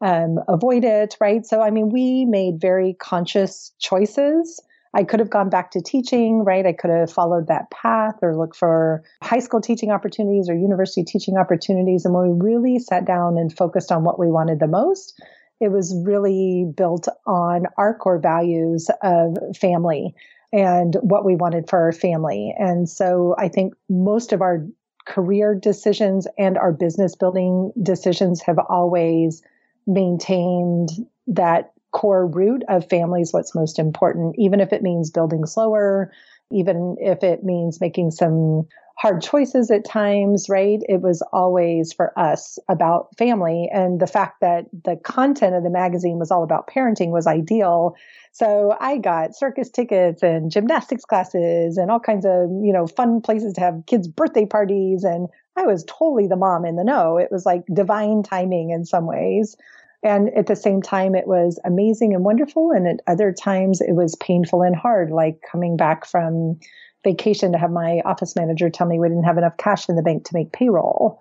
um, 0.00 0.38
avoid 0.48 0.84
it, 0.84 1.16
right? 1.20 1.44
So, 1.44 1.60
I 1.60 1.70
mean, 1.70 1.90
we 1.90 2.24
made 2.24 2.60
very 2.60 2.94
conscious 2.94 3.72
choices. 3.78 4.60
I 4.94 5.04
could 5.04 5.20
have 5.20 5.30
gone 5.30 5.50
back 5.50 5.70
to 5.72 5.82
teaching, 5.82 6.44
right? 6.44 6.66
I 6.66 6.72
could 6.72 6.90
have 6.90 7.12
followed 7.12 7.46
that 7.48 7.70
path 7.70 8.16
or 8.22 8.36
looked 8.36 8.56
for 8.56 9.04
high 9.22 9.38
school 9.38 9.60
teaching 9.60 9.90
opportunities 9.90 10.48
or 10.48 10.54
university 10.54 11.04
teaching 11.04 11.36
opportunities. 11.36 12.04
And 12.04 12.14
when 12.14 12.38
we 12.38 12.44
really 12.44 12.78
sat 12.78 13.04
down 13.04 13.36
and 13.36 13.54
focused 13.54 13.92
on 13.92 14.02
what 14.02 14.18
we 14.18 14.28
wanted 14.28 14.58
the 14.58 14.66
most, 14.66 15.20
it 15.60 15.70
was 15.70 15.94
really 16.04 16.64
built 16.74 17.06
on 17.26 17.66
our 17.76 17.94
core 17.94 18.18
values 18.18 18.90
of 19.02 19.36
family 19.56 20.14
and 20.52 20.96
what 21.02 21.24
we 21.24 21.36
wanted 21.36 21.68
for 21.68 21.78
our 21.78 21.92
family. 21.92 22.54
And 22.58 22.88
so 22.88 23.34
I 23.38 23.48
think 23.48 23.74
most 23.88 24.32
of 24.32 24.42
our 24.42 24.66
career 25.06 25.54
decisions 25.54 26.26
and 26.38 26.58
our 26.58 26.72
business 26.72 27.14
building 27.16 27.72
decisions 27.82 28.42
have 28.42 28.58
always 28.68 29.42
maintained 29.86 30.90
that 31.26 31.72
core 31.92 32.26
root 32.26 32.62
of 32.68 32.88
family 32.88 33.22
is 33.22 33.32
what's 33.32 33.54
most 33.54 33.78
important, 33.78 34.34
even 34.38 34.60
if 34.60 34.72
it 34.72 34.82
means 34.82 35.10
building 35.10 35.46
slower, 35.46 36.12
even 36.52 36.96
if 37.00 37.22
it 37.22 37.42
means 37.44 37.80
making 37.80 38.10
some 38.10 38.66
hard 39.00 39.22
choices 39.22 39.70
at 39.70 39.82
times, 39.82 40.50
right? 40.50 40.80
It 40.86 41.00
was 41.00 41.22
always 41.32 41.90
for 41.90 42.12
us 42.18 42.58
about 42.68 43.16
family. 43.16 43.66
And 43.72 43.98
the 43.98 44.06
fact 44.06 44.42
that 44.42 44.66
the 44.84 44.96
content 44.96 45.54
of 45.54 45.62
the 45.62 45.70
magazine 45.70 46.18
was 46.18 46.30
all 46.30 46.42
about 46.42 46.68
parenting 46.68 47.10
was 47.10 47.26
ideal. 47.26 47.94
So 48.32 48.76
I 48.78 48.98
got 48.98 49.34
circus 49.34 49.70
tickets 49.70 50.22
and 50.22 50.50
gymnastics 50.50 51.06
classes 51.06 51.78
and 51.78 51.90
all 51.90 51.98
kinds 51.98 52.26
of, 52.26 52.50
you 52.62 52.74
know, 52.74 52.86
fun 52.86 53.22
places 53.22 53.54
to 53.54 53.62
have 53.62 53.84
kids' 53.86 54.06
birthday 54.06 54.44
parties. 54.44 55.02
And 55.02 55.28
I 55.56 55.62
was 55.62 55.82
totally 55.84 56.26
the 56.26 56.36
mom 56.36 56.66
in 56.66 56.76
the 56.76 56.84
know. 56.84 57.16
It 57.16 57.28
was 57.30 57.46
like 57.46 57.62
divine 57.72 58.22
timing 58.22 58.68
in 58.68 58.84
some 58.84 59.06
ways. 59.06 59.56
And 60.02 60.30
at 60.34 60.46
the 60.46 60.56
same 60.56 60.80
time, 60.80 61.14
it 61.14 61.26
was 61.26 61.58
amazing 61.64 62.14
and 62.14 62.24
wonderful. 62.24 62.70
And 62.70 62.88
at 62.88 63.00
other 63.06 63.32
times, 63.32 63.80
it 63.80 63.92
was 63.92 64.14
painful 64.16 64.62
and 64.62 64.74
hard, 64.74 65.10
like 65.10 65.42
coming 65.50 65.76
back 65.76 66.06
from 66.06 66.58
vacation 67.04 67.52
to 67.52 67.58
have 67.58 67.70
my 67.70 68.00
office 68.04 68.34
manager 68.34 68.70
tell 68.70 68.86
me 68.86 68.98
we 68.98 69.08
didn't 69.08 69.24
have 69.24 69.38
enough 69.38 69.56
cash 69.58 69.88
in 69.88 69.96
the 69.96 70.02
bank 70.02 70.24
to 70.24 70.34
make 70.34 70.52
payroll. 70.52 71.20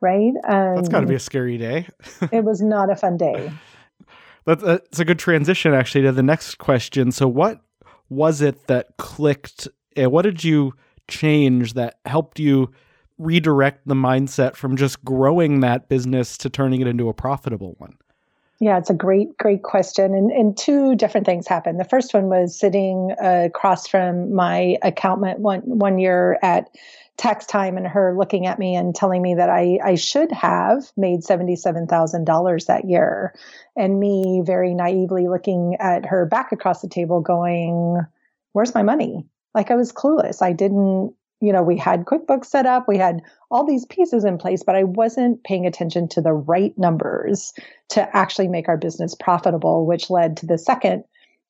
Right. 0.00 0.32
Um, 0.46 0.76
That's 0.76 0.88
got 0.88 1.00
to 1.00 1.06
be 1.06 1.14
a 1.14 1.20
scary 1.20 1.58
day. 1.58 1.88
it 2.32 2.44
was 2.44 2.60
not 2.60 2.90
a 2.90 2.96
fun 2.96 3.16
day. 3.16 3.50
That's, 4.44 4.62
that's 4.62 5.00
a 5.00 5.04
good 5.04 5.18
transition, 5.18 5.74
actually, 5.74 6.02
to 6.02 6.12
the 6.12 6.22
next 6.22 6.56
question. 6.56 7.12
So, 7.12 7.26
what 7.26 7.60
was 8.08 8.40
it 8.40 8.66
that 8.68 8.96
clicked? 8.96 9.68
What 9.96 10.22
did 10.22 10.44
you 10.44 10.74
change 11.08 11.74
that 11.74 11.98
helped 12.06 12.38
you 12.38 12.70
redirect 13.18 13.88
the 13.88 13.94
mindset 13.94 14.54
from 14.54 14.76
just 14.76 15.04
growing 15.04 15.60
that 15.60 15.88
business 15.88 16.38
to 16.38 16.48
turning 16.48 16.80
it 16.80 16.86
into 16.86 17.08
a 17.08 17.14
profitable 17.14 17.74
one? 17.78 17.96
Yeah, 18.60 18.78
it's 18.78 18.90
a 18.90 18.94
great, 18.94 19.36
great 19.38 19.62
question. 19.62 20.14
And, 20.14 20.32
and 20.32 20.56
two 20.56 20.96
different 20.96 21.26
things 21.26 21.46
happened. 21.46 21.78
The 21.78 21.84
first 21.84 22.12
one 22.12 22.28
was 22.28 22.58
sitting 22.58 23.14
uh, 23.22 23.44
across 23.46 23.86
from 23.86 24.34
my 24.34 24.78
accountant 24.82 25.38
one, 25.38 25.60
one 25.60 25.98
year 25.98 26.38
at 26.42 26.68
tax 27.16 27.46
time 27.46 27.76
and 27.76 27.86
her 27.86 28.16
looking 28.16 28.46
at 28.46 28.58
me 28.58 28.74
and 28.74 28.94
telling 28.94 29.22
me 29.22 29.34
that 29.34 29.48
I, 29.48 29.78
I 29.84 29.94
should 29.94 30.32
have 30.32 30.90
made 30.96 31.20
$77,000 31.20 32.66
that 32.66 32.88
year. 32.88 33.34
And 33.76 34.00
me 34.00 34.42
very 34.44 34.74
naively 34.74 35.28
looking 35.28 35.76
at 35.78 36.06
her 36.06 36.26
back 36.26 36.50
across 36.50 36.80
the 36.82 36.88
table 36.88 37.20
going, 37.20 38.00
Where's 38.54 38.74
my 38.74 38.82
money? 38.82 39.24
Like 39.54 39.70
I 39.70 39.76
was 39.76 39.92
clueless. 39.92 40.42
I 40.42 40.52
didn't 40.52 41.14
you 41.40 41.52
know, 41.52 41.62
we 41.62 41.76
had 41.76 42.04
QuickBooks 42.04 42.46
set 42.46 42.66
up, 42.66 42.86
we 42.88 42.98
had 42.98 43.20
all 43.50 43.64
these 43.64 43.86
pieces 43.86 44.24
in 44.24 44.38
place, 44.38 44.62
but 44.62 44.74
I 44.74 44.84
wasn't 44.84 45.42
paying 45.44 45.66
attention 45.66 46.08
to 46.08 46.20
the 46.20 46.32
right 46.32 46.76
numbers 46.76 47.52
to 47.90 48.16
actually 48.16 48.48
make 48.48 48.68
our 48.68 48.76
business 48.76 49.14
profitable, 49.14 49.86
which 49.86 50.10
led 50.10 50.36
to 50.38 50.46
the 50.46 50.58
second 50.58 51.04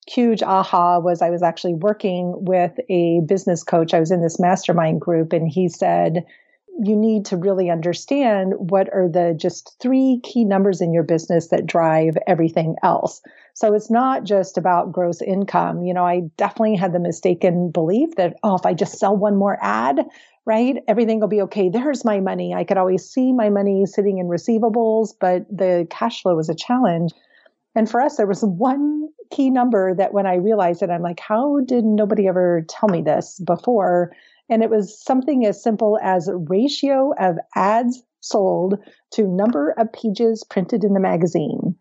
huge 0.09 0.43
aha 0.43 0.99
was 0.99 1.23
I 1.23 1.31
was 1.31 1.43
actually 1.43 1.75
working 1.75 2.35
with 2.45 2.73
a 2.89 3.21
business 3.27 3.63
coach. 3.63 3.95
I 3.95 4.01
was 4.01 4.11
in 4.11 4.23
this 4.23 4.39
mastermind 4.39 5.01
group 5.01 5.33
and 5.33 5.49
he 5.49 5.69
said, 5.69 6.25
you 6.83 6.95
need 6.95 7.25
to 7.27 7.37
really 7.37 7.71
understand 7.71 8.55
what 8.57 8.89
are 8.93 9.09
the 9.09 9.35
just 9.37 9.77
three 9.81 10.21
key 10.23 10.45
numbers 10.45 10.81
in 10.81 10.93
your 10.93 11.03
business 11.03 11.49
that 11.49 11.67
drive 11.67 12.17
everything 12.27 12.77
else. 12.83 13.21
So 13.55 13.75
it's 13.75 13.91
not 13.91 14.23
just 14.23 14.57
about 14.57 14.93
gross 14.93 15.21
income. 15.21 15.83
You 15.83 15.93
know, 15.93 16.07
I 16.07 16.23
definitely 16.37 16.77
had 16.77 16.93
the 16.93 17.01
mistaken 17.01 17.71
belief 17.73 18.15
that, 18.17 18.37
oh, 18.45 18.55
if 18.55 18.65
I 18.65 18.75
just 18.75 18.99
sell 18.99 19.17
one 19.17 19.37
more 19.37 19.59
ad, 19.61 20.07
right, 20.45 20.77
everything 20.87 21.19
will 21.19 21.29
be 21.29 21.43
okay. 21.43 21.69
There's 21.69 22.05
my 22.05 22.21
money. 22.21 22.55
I 22.55 22.63
could 22.63 22.79
always 22.79 23.05
see 23.05 23.33
my 23.33 23.51
money 23.51 23.85
sitting 23.85 24.19
in 24.19 24.27
receivables, 24.27 25.11
but 25.21 25.47
the 25.51 25.87
cash 25.91 26.23
flow 26.23 26.37
was 26.37 26.49
a 26.49 26.55
challenge. 26.55 27.13
And 27.75 27.91
for 27.91 28.01
us, 28.01 28.17
there 28.17 28.27
was 28.27 28.43
one 28.43 29.09
key 29.31 29.51
number 29.51 29.95
that 29.95 30.15
when 30.15 30.27
I 30.27 30.37
realized 30.37 30.83
it, 30.83 30.91
I'm 30.91 31.03
like, 31.03 31.21
how 31.21 31.59
did 31.67 31.85
nobody 31.85 32.29
ever 32.29 32.65
tell 32.69 32.89
me 32.89 33.03
this 33.03 33.41
before? 33.45 34.13
And 34.49 34.63
it 34.63 34.71
was 34.71 35.03
something 35.03 35.45
as 35.47 35.63
simple 35.63 35.99
as 36.03 36.31
ratio 36.33 37.13
of 37.19 37.37
ads 37.55 38.03
sold 38.21 38.79
to 39.13 39.27
number 39.27 39.71
of 39.73 39.93
pages 39.93 40.45
printed 40.45 40.85
in 40.85 40.95
the 40.95 41.01
magazine. 41.01 41.77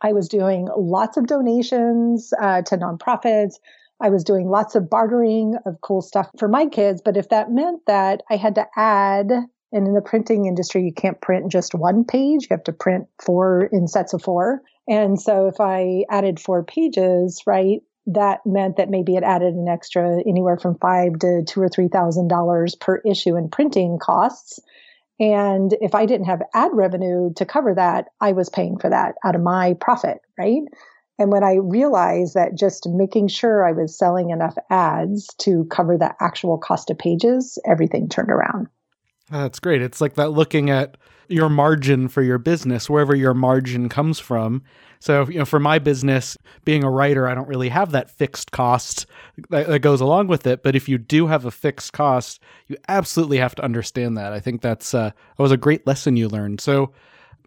I 0.00 0.12
was 0.12 0.28
doing 0.28 0.68
lots 0.76 1.16
of 1.16 1.26
donations 1.26 2.32
uh, 2.40 2.62
to 2.62 2.76
nonprofits. 2.76 3.54
I 4.00 4.10
was 4.10 4.24
doing 4.24 4.48
lots 4.48 4.74
of 4.74 4.90
bartering 4.90 5.56
of 5.64 5.80
cool 5.80 6.02
stuff 6.02 6.28
for 6.38 6.48
my 6.48 6.66
kids. 6.66 7.00
But 7.04 7.16
if 7.16 7.28
that 7.28 7.52
meant 7.52 7.82
that 7.86 8.22
I 8.28 8.36
had 8.36 8.56
to 8.56 8.66
add, 8.76 9.30
and 9.30 9.86
in 9.86 9.94
the 9.94 10.02
printing 10.02 10.46
industry, 10.46 10.84
you 10.84 10.92
can't 10.92 11.20
print 11.20 11.50
just 11.50 11.74
one 11.74 12.04
page, 12.04 12.42
you 12.42 12.48
have 12.50 12.64
to 12.64 12.72
print 12.72 13.06
four 13.24 13.68
in 13.72 13.86
sets 13.86 14.12
of 14.12 14.22
four. 14.22 14.62
And 14.88 15.20
so 15.20 15.46
if 15.46 15.60
I 15.60 16.04
added 16.10 16.40
four 16.40 16.64
pages, 16.64 17.42
right, 17.46 17.80
that 18.06 18.40
meant 18.44 18.76
that 18.76 18.90
maybe 18.90 19.16
it 19.16 19.22
added 19.22 19.54
an 19.54 19.68
extra 19.68 20.20
anywhere 20.26 20.56
from 20.56 20.78
five 20.78 21.18
to 21.20 21.44
two 21.44 21.60
or 21.60 21.68
three 21.68 21.88
thousand 21.88 22.28
dollars 22.28 22.74
per 22.74 22.96
issue 22.98 23.36
in 23.36 23.48
printing 23.48 23.98
costs. 24.00 24.60
And 25.20 25.74
if 25.80 25.94
I 25.94 26.06
didn't 26.06 26.26
have 26.26 26.42
ad 26.54 26.72
revenue 26.74 27.32
to 27.34 27.46
cover 27.46 27.74
that, 27.74 28.08
I 28.20 28.32
was 28.32 28.48
paying 28.48 28.78
for 28.78 28.90
that 28.90 29.14
out 29.24 29.36
of 29.36 29.42
my 29.42 29.74
profit, 29.80 30.18
right? 30.38 30.62
And 31.18 31.30
when 31.30 31.44
I 31.44 31.54
realized 31.62 32.34
that 32.34 32.56
just 32.56 32.88
making 32.88 33.28
sure 33.28 33.64
I 33.64 33.72
was 33.72 33.96
selling 33.96 34.30
enough 34.30 34.56
ads 34.70 35.28
to 35.40 35.64
cover 35.66 35.96
the 35.96 36.12
actual 36.20 36.58
cost 36.58 36.90
of 36.90 36.98
pages, 36.98 37.58
everything 37.64 38.08
turned 38.08 38.30
around. 38.30 38.68
That's 39.32 39.60
great. 39.60 39.80
It's 39.80 40.00
like 40.00 40.14
that 40.14 40.30
looking 40.30 40.68
at 40.68 40.98
your 41.28 41.48
margin 41.48 42.08
for 42.08 42.22
your 42.22 42.36
business, 42.36 42.90
wherever 42.90 43.16
your 43.16 43.32
margin 43.32 43.88
comes 43.88 44.18
from. 44.18 44.62
So, 45.00 45.26
you 45.26 45.38
know, 45.38 45.46
for 45.46 45.58
my 45.58 45.78
business, 45.78 46.36
being 46.64 46.84
a 46.84 46.90
writer, 46.90 47.26
I 47.26 47.34
don't 47.34 47.48
really 47.48 47.70
have 47.70 47.92
that 47.92 48.10
fixed 48.10 48.52
cost 48.52 49.06
that, 49.48 49.66
that, 49.68 49.78
goes 49.80 50.02
along 50.02 50.28
with 50.28 50.46
it. 50.46 50.62
But 50.62 50.76
if 50.76 50.86
you 50.86 50.98
do 50.98 51.26
have 51.28 51.46
a 51.46 51.50
fixed 51.50 51.94
cost, 51.94 52.40
you 52.68 52.76
absolutely 52.88 53.38
have 53.38 53.54
to 53.54 53.64
understand 53.64 54.18
that. 54.18 54.34
I 54.34 54.38
think 54.38 54.60
that's 54.60 54.92
uh, 54.92 55.10
that 55.10 55.42
was 55.42 55.50
a 55.50 55.56
great 55.56 55.86
lesson 55.86 56.16
you 56.16 56.28
learned. 56.28 56.60
So, 56.60 56.92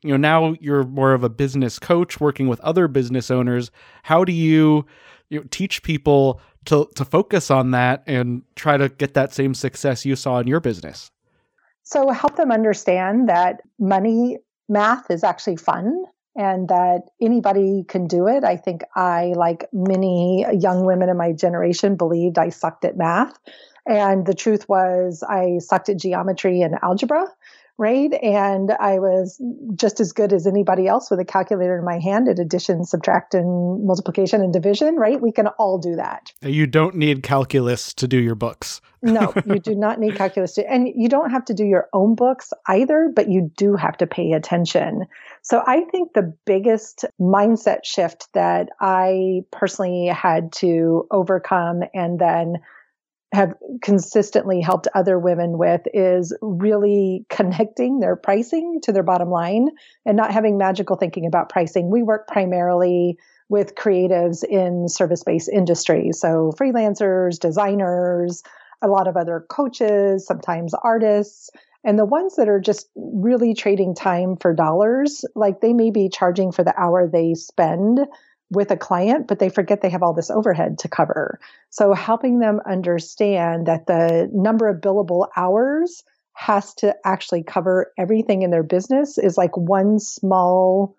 you 0.02 0.10
know, 0.10 0.18
now 0.18 0.56
you're 0.60 0.86
more 0.86 1.14
of 1.14 1.24
a 1.24 1.30
business 1.30 1.78
coach 1.78 2.20
working 2.20 2.48
with 2.48 2.60
other 2.62 2.88
business 2.88 3.30
owners. 3.30 3.70
How 4.04 4.26
do 4.26 4.34
you, 4.34 4.88
you 5.30 5.40
know, 5.40 5.46
teach 5.52 5.84
people 5.84 6.42
to 6.66 6.90
to 6.96 7.06
focus 7.06 7.52
on 7.52 7.72
that 7.72 8.04
and 8.08 8.42
try 8.56 8.76
to 8.76 8.90
get 8.90 9.14
that 9.14 9.34
same 9.34 9.54
success 9.54 10.04
you 10.04 10.16
saw 10.16 10.40
in 10.40 10.48
your 10.48 10.60
business? 10.60 11.12
So 11.86 12.10
help 12.10 12.36
them 12.36 12.52
understand 12.52 13.30
that 13.30 13.62
money 13.80 14.40
math 14.68 15.10
is 15.12 15.24
actually 15.24 15.58
fun 15.58 16.04
and 16.36 16.68
that 16.68 17.04
anybody 17.22 17.86
can 17.88 18.08
do 18.08 18.28
it. 18.28 18.44
I 18.44 18.58
think 18.58 18.82
I, 18.96 19.34
like 19.36 19.70
many 19.72 20.46
young 20.52 20.84
women 20.84 21.10
in 21.10 21.16
my 21.16 21.32
generation, 21.32 21.96
believed 21.96 22.38
I 22.38 22.50
sucked 22.50 22.86
at 22.86 22.98
math. 22.98 23.38
And 23.88 24.26
the 24.26 24.34
truth 24.34 24.68
was, 24.68 25.24
I 25.28 25.60
sucked 25.60 25.90
at 25.90 25.98
geometry 25.98 26.62
and 26.62 26.76
algebra 26.82 27.28
right? 27.78 28.14
And 28.24 28.72
I 28.72 29.00
was 29.00 29.42
just 29.76 30.00
as 30.00 30.14
good 30.14 30.32
as 30.32 30.48
anybody 30.48 30.88
else 30.88 31.12
with 31.12 31.20
a 31.20 31.26
calculator 31.26 31.78
in 31.78 31.84
my 31.84 32.00
hand 32.00 32.30
at 32.30 32.40
addition, 32.40 32.86
subtraction, 32.86 33.86
multiplication, 33.86 34.42
and 34.42 34.54
division, 34.54 34.96
right? 34.96 35.22
We 35.22 35.32
can 35.32 35.48
all 35.48 35.78
do 35.78 35.96
that. 35.96 36.32
You 36.42 36.68
don't 36.68 36.96
need 36.96 37.24
calculus 37.24 37.94
to 37.96 38.08
do 38.08 38.18
your 38.18 38.36
books. 38.36 38.82
no, 39.02 39.34
you 39.46 39.60
do 39.60 39.76
not 39.76 40.00
need 40.00 40.16
calculus 40.16 40.54
to, 40.54 40.68
and 40.68 40.88
you 40.88 41.08
don't 41.08 41.30
have 41.30 41.46
to 41.46 41.54
do 41.54 41.64
your 41.64 41.88
own 41.94 42.16
books 42.16 42.52
either, 42.68 43.12
but 43.16 43.30
you 43.30 43.52
do 43.56 43.76
have 43.76 43.96
to 43.98 44.08
pay 44.08 44.32
attention. 44.32 45.06
So 45.44 45.62
I 45.68 45.82
think 45.92 46.14
the 46.14 46.34
biggest 46.46 47.06
mindset 47.20 47.84
shift 47.84 48.30
that 48.34 48.70
I 48.82 49.42
personally 49.52 50.08
had 50.08 50.52
to 50.54 51.08
overcome 51.12 51.84
and 51.94 52.18
then 52.18 52.56
have 53.36 53.54
consistently 53.82 54.62
helped 54.62 54.88
other 54.96 55.20
women 55.20 55.58
with 55.58 55.82
is 55.94 56.36
really 56.42 57.26
connecting 57.30 58.00
their 58.00 58.16
pricing 58.16 58.80
to 58.84 58.92
their 58.92 59.04
bottom 59.04 59.30
line 59.30 59.70
and 60.06 60.18
not 60.18 60.32
having 60.32 60.58
magical 60.58 60.96
thinking 60.96 61.26
about 61.26 61.50
pricing. 61.50 61.92
We 61.92 62.02
work 62.02 62.28
primarily 62.28 63.20
with 63.50 63.76
creatives 63.76 64.44
in 64.44 64.88
service 64.88 65.24
based 65.24 65.50
industries. 65.50 66.20
So, 66.20 66.54
freelancers, 66.60 67.38
designers, 67.38 68.42
a 68.82 68.88
lot 68.88 69.08
of 69.08 69.18
other 69.18 69.46
coaches, 69.50 70.26
sometimes 70.26 70.74
artists. 70.84 71.50
And 71.84 72.00
the 72.00 72.06
ones 72.06 72.38
that 72.38 72.50
are 72.50 72.60
just 72.60 72.90
really 72.96 73.54
trading 73.54 73.94
time 73.94 74.38
for 74.38 74.54
dollars, 74.54 75.24
like 75.36 75.62
they 75.62 75.74
may 75.74 75.92
be 75.92 76.10
charging 76.10 76.52
for 76.52 76.64
the 76.64 76.74
hour 76.80 77.08
they 77.08 77.36
spend 77.36 78.00
with 78.52 78.72
a 78.72 78.78
client, 78.78 79.28
but 79.28 79.40
they 79.40 79.50
forget 79.50 79.82
they 79.82 79.90
have 79.90 80.04
all 80.04 80.14
this 80.14 80.30
overhead 80.30 80.78
to 80.80 80.88
cover. 80.88 81.40
So 81.70 81.94
helping 81.94 82.40
them 82.40 82.62
understand 82.70 83.66
that 83.66 83.88
the 83.88 84.30
number 84.34 84.68
of 84.68 84.82
billable 84.82 85.28
hours 85.36 86.04
has 86.34 86.74
to 86.76 86.96
actually 87.06 87.44
cover 87.44 87.92
everything 87.98 88.42
in 88.42 88.52
their 88.52 88.64
business 88.64 89.18
is 89.18 89.38
like 89.38 89.56
one 89.56 90.00
small 90.00 90.96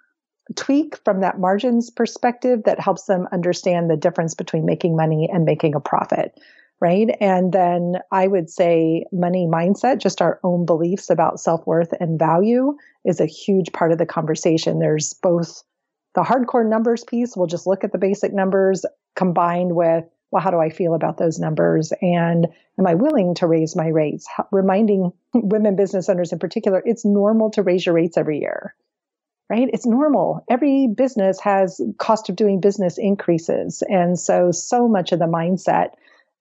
tweak 0.55 0.97
from 1.05 1.21
that 1.21 1.39
margins 1.39 1.91
perspective 1.91 2.63
that 2.65 2.81
helps 2.81 3.05
them 3.05 3.27
understand 3.33 3.91
the 3.91 3.97
difference 3.97 4.35
between 4.35 4.65
making 4.65 4.97
money 4.97 5.29
and 5.33 5.45
making 5.45 5.75
a 5.75 5.81
profit 5.81 6.39
right? 6.81 7.17
And 7.21 7.53
then 7.53 7.97
I 8.13 8.27
would 8.27 8.51
say 8.51 9.07
money 9.13 9.47
mindset, 9.51 9.99
just 9.99 10.21
our 10.21 10.39
own 10.45 10.67
beliefs 10.67 11.11
about 11.11 11.41
self 11.41 11.67
worth 11.67 11.93
and 12.01 12.19
value, 12.19 12.77
is 13.05 13.21
a 13.21 13.27
huge 13.27 13.73
part 13.73 13.93
of 13.93 13.99
the 13.99 14.07
conversation. 14.07 14.79
There's 14.79 15.15
both 15.15 15.63
the 16.17 16.23
hardcore 16.23 16.69
numbers 16.69 17.05
piece, 17.05 17.37
we'll 17.37 17.47
just 17.47 17.67
look 17.67 17.85
at 17.85 17.93
the 17.93 17.99
basic 17.99 18.33
numbers 18.33 18.85
combined 19.15 19.77
with, 19.77 20.05
well, 20.33 20.43
how 20.43 20.51
do 20.51 20.59
I 20.59 20.71
feel 20.71 20.95
about 20.95 21.19
those 21.19 21.39
numbers? 21.39 21.93
And 22.03 22.49
am 22.79 22.87
I 22.87 22.95
willing 22.95 23.35
to 23.37 23.47
raise 23.47 23.77
my 23.77 23.89
rates? 23.89 24.27
reminding 24.51 25.13
women 25.35 25.77
business 25.77 26.09
owners 26.09 26.33
in 26.33 26.41
particular, 26.41 26.83
it's 26.85 27.05
normal 27.05 27.51
to 27.53 27.63
raise 27.63 27.87
your 27.87 27.95
rates 27.95 28.17
every 28.17 28.41
year 28.41 28.75
right? 29.49 29.69
It's 29.73 29.87
normal. 29.87 30.45
Every 30.51 30.89
business 30.89 31.39
has 31.41 31.81
cost 31.99 32.29
of 32.29 32.35
doing 32.35 32.61
business 32.61 32.99
increases. 32.99 33.81
And 33.89 34.19
so, 34.19 34.51
so 34.51 34.89
much 34.89 35.13
of 35.13 35.21
the 35.21 35.27
mindset 35.27 35.91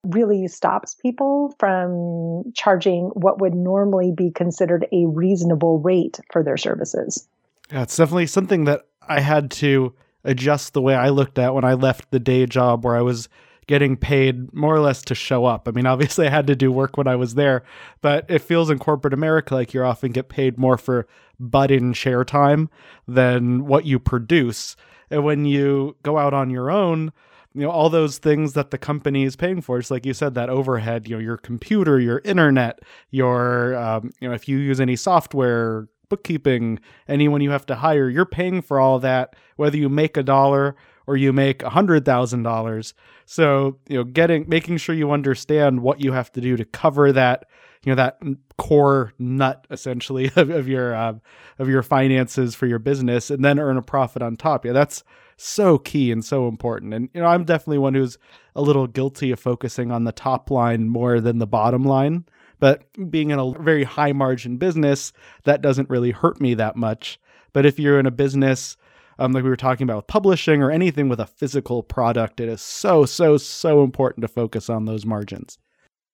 really 0.04 0.48
stops 0.48 0.94
people 0.94 1.54
from 1.58 2.52
charging 2.54 3.06
what 3.14 3.40
would 3.40 3.54
normally 3.54 4.12
be 4.12 4.30
considered 4.30 4.86
a 4.92 5.06
reasonable 5.06 5.78
rate 5.78 6.20
for 6.32 6.42
their 6.42 6.56
services. 6.56 7.28
Yeah, 7.72 7.82
it's 7.82 7.96
definitely 7.96 8.26
something 8.26 8.64
that 8.64 8.86
I 9.08 9.20
had 9.20 9.50
to 9.52 9.94
adjust 10.24 10.72
the 10.72 10.82
way 10.82 10.94
I 10.94 11.10
looked 11.10 11.38
at 11.38 11.54
when 11.54 11.64
I 11.64 11.74
left 11.74 12.10
the 12.10 12.20
day 12.20 12.46
job 12.46 12.84
where 12.84 12.96
I 12.96 13.02
was 13.02 13.28
getting 13.66 13.96
paid 13.96 14.52
more 14.54 14.74
or 14.74 14.80
less 14.80 15.02
to 15.02 15.14
show 15.14 15.44
up. 15.44 15.66
I 15.66 15.70
mean, 15.70 15.86
obviously 15.86 16.26
I 16.26 16.30
had 16.30 16.46
to 16.48 16.56
do 16.56 16.70
work 16.70 16.96
when 16.96 17.06
I 17.06 17.16
was 17.16 17.34
there, 17.34 17.62
but 18.00 18.24
it 18.28 18.40
feels 18.40 18.70
in 18.70 18.78
corporate 18.78 19.14
America 19.14 19.54
like 19.54 19.74
you 19.74 19.82
often 19.82 20.12
get 20.12 20.28
paid 20.28 20.58
more 20.58 20.78
for 20.78 21.06
butt 21.38 21.70
in 21.70 21.92
share 21.92 22.24
time 22.24 22.70
than 23.06 23.66
what 23.66 23.84
you 23.84 23.98
produce. 23.98 24.76
And 25.10 25.24
when 25.24 25.44
you 25.44 25.96
go 26.02 26.18
out 26.18 26.34
on 26.34 26.50
your 26.50 26.70
own, 26.70 27.12
you 27.54 27.62
know 27.62 27.70
all 27.70 27.88
those 27.88 28.18
things 28.18 28.52
that 28.52 28.70
the 28.70 28.76
company 28.76 29.24
is 29.24 29.34
paying 29.34 29.62
for 29.62 29.78
just 29.78 29.90
like 29.90 30.04
you 30.04 30.12
said 30.12 30.34
that 30.34 30.50
overhead 30.50 31.08
you 31.08 31.16
know 31.16 31.20
your 31.22 31.38
computer 31.38 31.98
your 31.98 32.20
internet 32.22 32.80
your 33.10 33.74
um, 33.76 34.12
you 34.20 34.28
know 34.28 34.34
if 34.34 34.46
you 34.46 34.58
use 34.58 34.78
any 34.78 34.94
software 34.94 35.88
bookkeeping 36.08 36.78
anyone 37.08 37.40
you 37.40 37.50
have 37.50 37.66
to 37.66 37.74
hire 37.74 38.08
you're 38.08 38.24
paying 38.24 38.62
for 38.62 38.80
all 38.80 38.98
that 38.98 39.34
whether 39.56 39.76
you 39.76 39.88
make 39.88 40.16
a 40.16 40.22
dollar 40.22 40.76
or 41.06 41.16
you 41.16 41.32
make 41.32 41.62
a 41.62 41.70
hundred 41.70 42.04
thousand 42.04 42.42
dollars 42.42 42.94
so 43.24 43.78
you 43.88 43.96
know 43.96 44.04
getting 44.04 44.48
making 44.48 44.76
sure 44.76 44.94
you 44.94 45.10
understand 45.10 45.80
what 45.80 46.00
you 46.00 46.12
have 46.12 46.30
to 46.32 46.40
do 46.40 46.56
to 46.56 46.64
cover 46.64 47.12
that 47.12 47.44
you 47.84 47.90
know 47.90 47.96
that 47.96 48.18
core 48.58 49.12
nut 49.18 49.66
essentially 49.70 50.30
of, 50.36 50.50
of 50.50 50.68
your 50.68 50.94
uh, 50.94 51.14
of 51.58 51.68
your 51.68 51.82
finances 51.82 52.54
for 52.54 52.66
your 52.66 52.78
business 52.78 53.30
and 53.30 53.44
then 53.44 53.58
earn 53.58 53.76
a 53.76 53.82
profit 53.82 54.22
on 54.22 54.36
top 54.36 54.64
yeah 54.64 54.72
that's 54.72 55.02
so 55.36 55.78
key 55.78 56.10
and 56.10 56.24
so 56.24 56.48
important. 56.48 56.94
And 56.94 57.08
you 57.12 57.20
know, 57.20 57.26
I'm 57.26 57.44
definitely 57.44 57.78
one 57.78 57.94
who's 57.94 58.18
a 58.54 58.62
little 58.62 58.86
guilty 58.86 59.30
of 59.30 59.40
focusing 59.40 59.90
on 59.90 60.04
the 60.04 60.12
top 60.12 60.50
line 60.50 60.88
more 60.88 61.20
than 61.20 61.38
the 61.38 61.46
bottom 61.46 61.84
line. 61.84 62.24
But 62.58 62.82
being 63.10 63.30
in 63.30 63.38
a 63.38 63.52
very 63.52 63.84
high 63.84 64.12
margin 64.12 64.56
business, 64.56 65.12
that 65.44 65.62
doesn't 65.62 65.90
really 65.90 66.10
hurt 66.10 66.40
me 66.40 66.54
that 66.54 66.76
much. 66.76 67.20
But 67.52 67.66
if 67.66 67.78
you're 67.78 67.98
in 67.98 68.06
a 68.06 68.10
business 68.10 68.76
um, 69.18 69.32
like 69.32 69.44
we 69.44 69.50
were 69.50 69.56
talking 69.56 69.84
about 69.84 69.96
with 69.96 70.06
publishing 70.06 70.62
or 70.62 70.70
anything 70.70 71.08
with 71.08 71.20
a 71.20 71.26
physical 71.26 71.82
product, 71.82 72.40
it 72.40 72.48
is 72.48 72.60
so, 72.60 73.04
so, 73.04 73.36
so 73.36 73.82
important 73.82 74.22
to 74.22 74.28
focus 74.28 74.68
on 74.68 74.84
those 74.84 75.06
margins. 75.06 75.58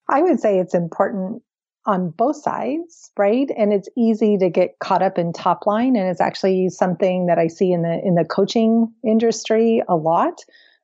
I 0.09 0.21
would 0.21 0.39
say 0.39 0.59
it's 0.59 0.73
important 0.73 1.41
on 1.85 2.11
both 2.11 2.37
sides, 2.37 3.11
right? 3.17 3.49
And 3.57 3.73
it's 3.73 3.89
easy 3.97 4.37
to 4.37 4.49
get 4.49 4.79
caught 4.79 5.01
up 5.01 5.17
in 5.17 5.33
top 5.33 5.65
line. 5.65 5.95
And 5.97 6.07
it's 6.07 6.21
actually 6.21 6.69
something 6.69 7.25
that 7.25 7.37
I 7.37 7.47
see 7.47 7.73
in 7.73 7.81
the 7.81 7.99
in 8.03 8.15
the 8.15 8.23
coaching 8.23 8.93
industry 9.03 9.83
a 9.89 9.95
lot, 9.95 10.39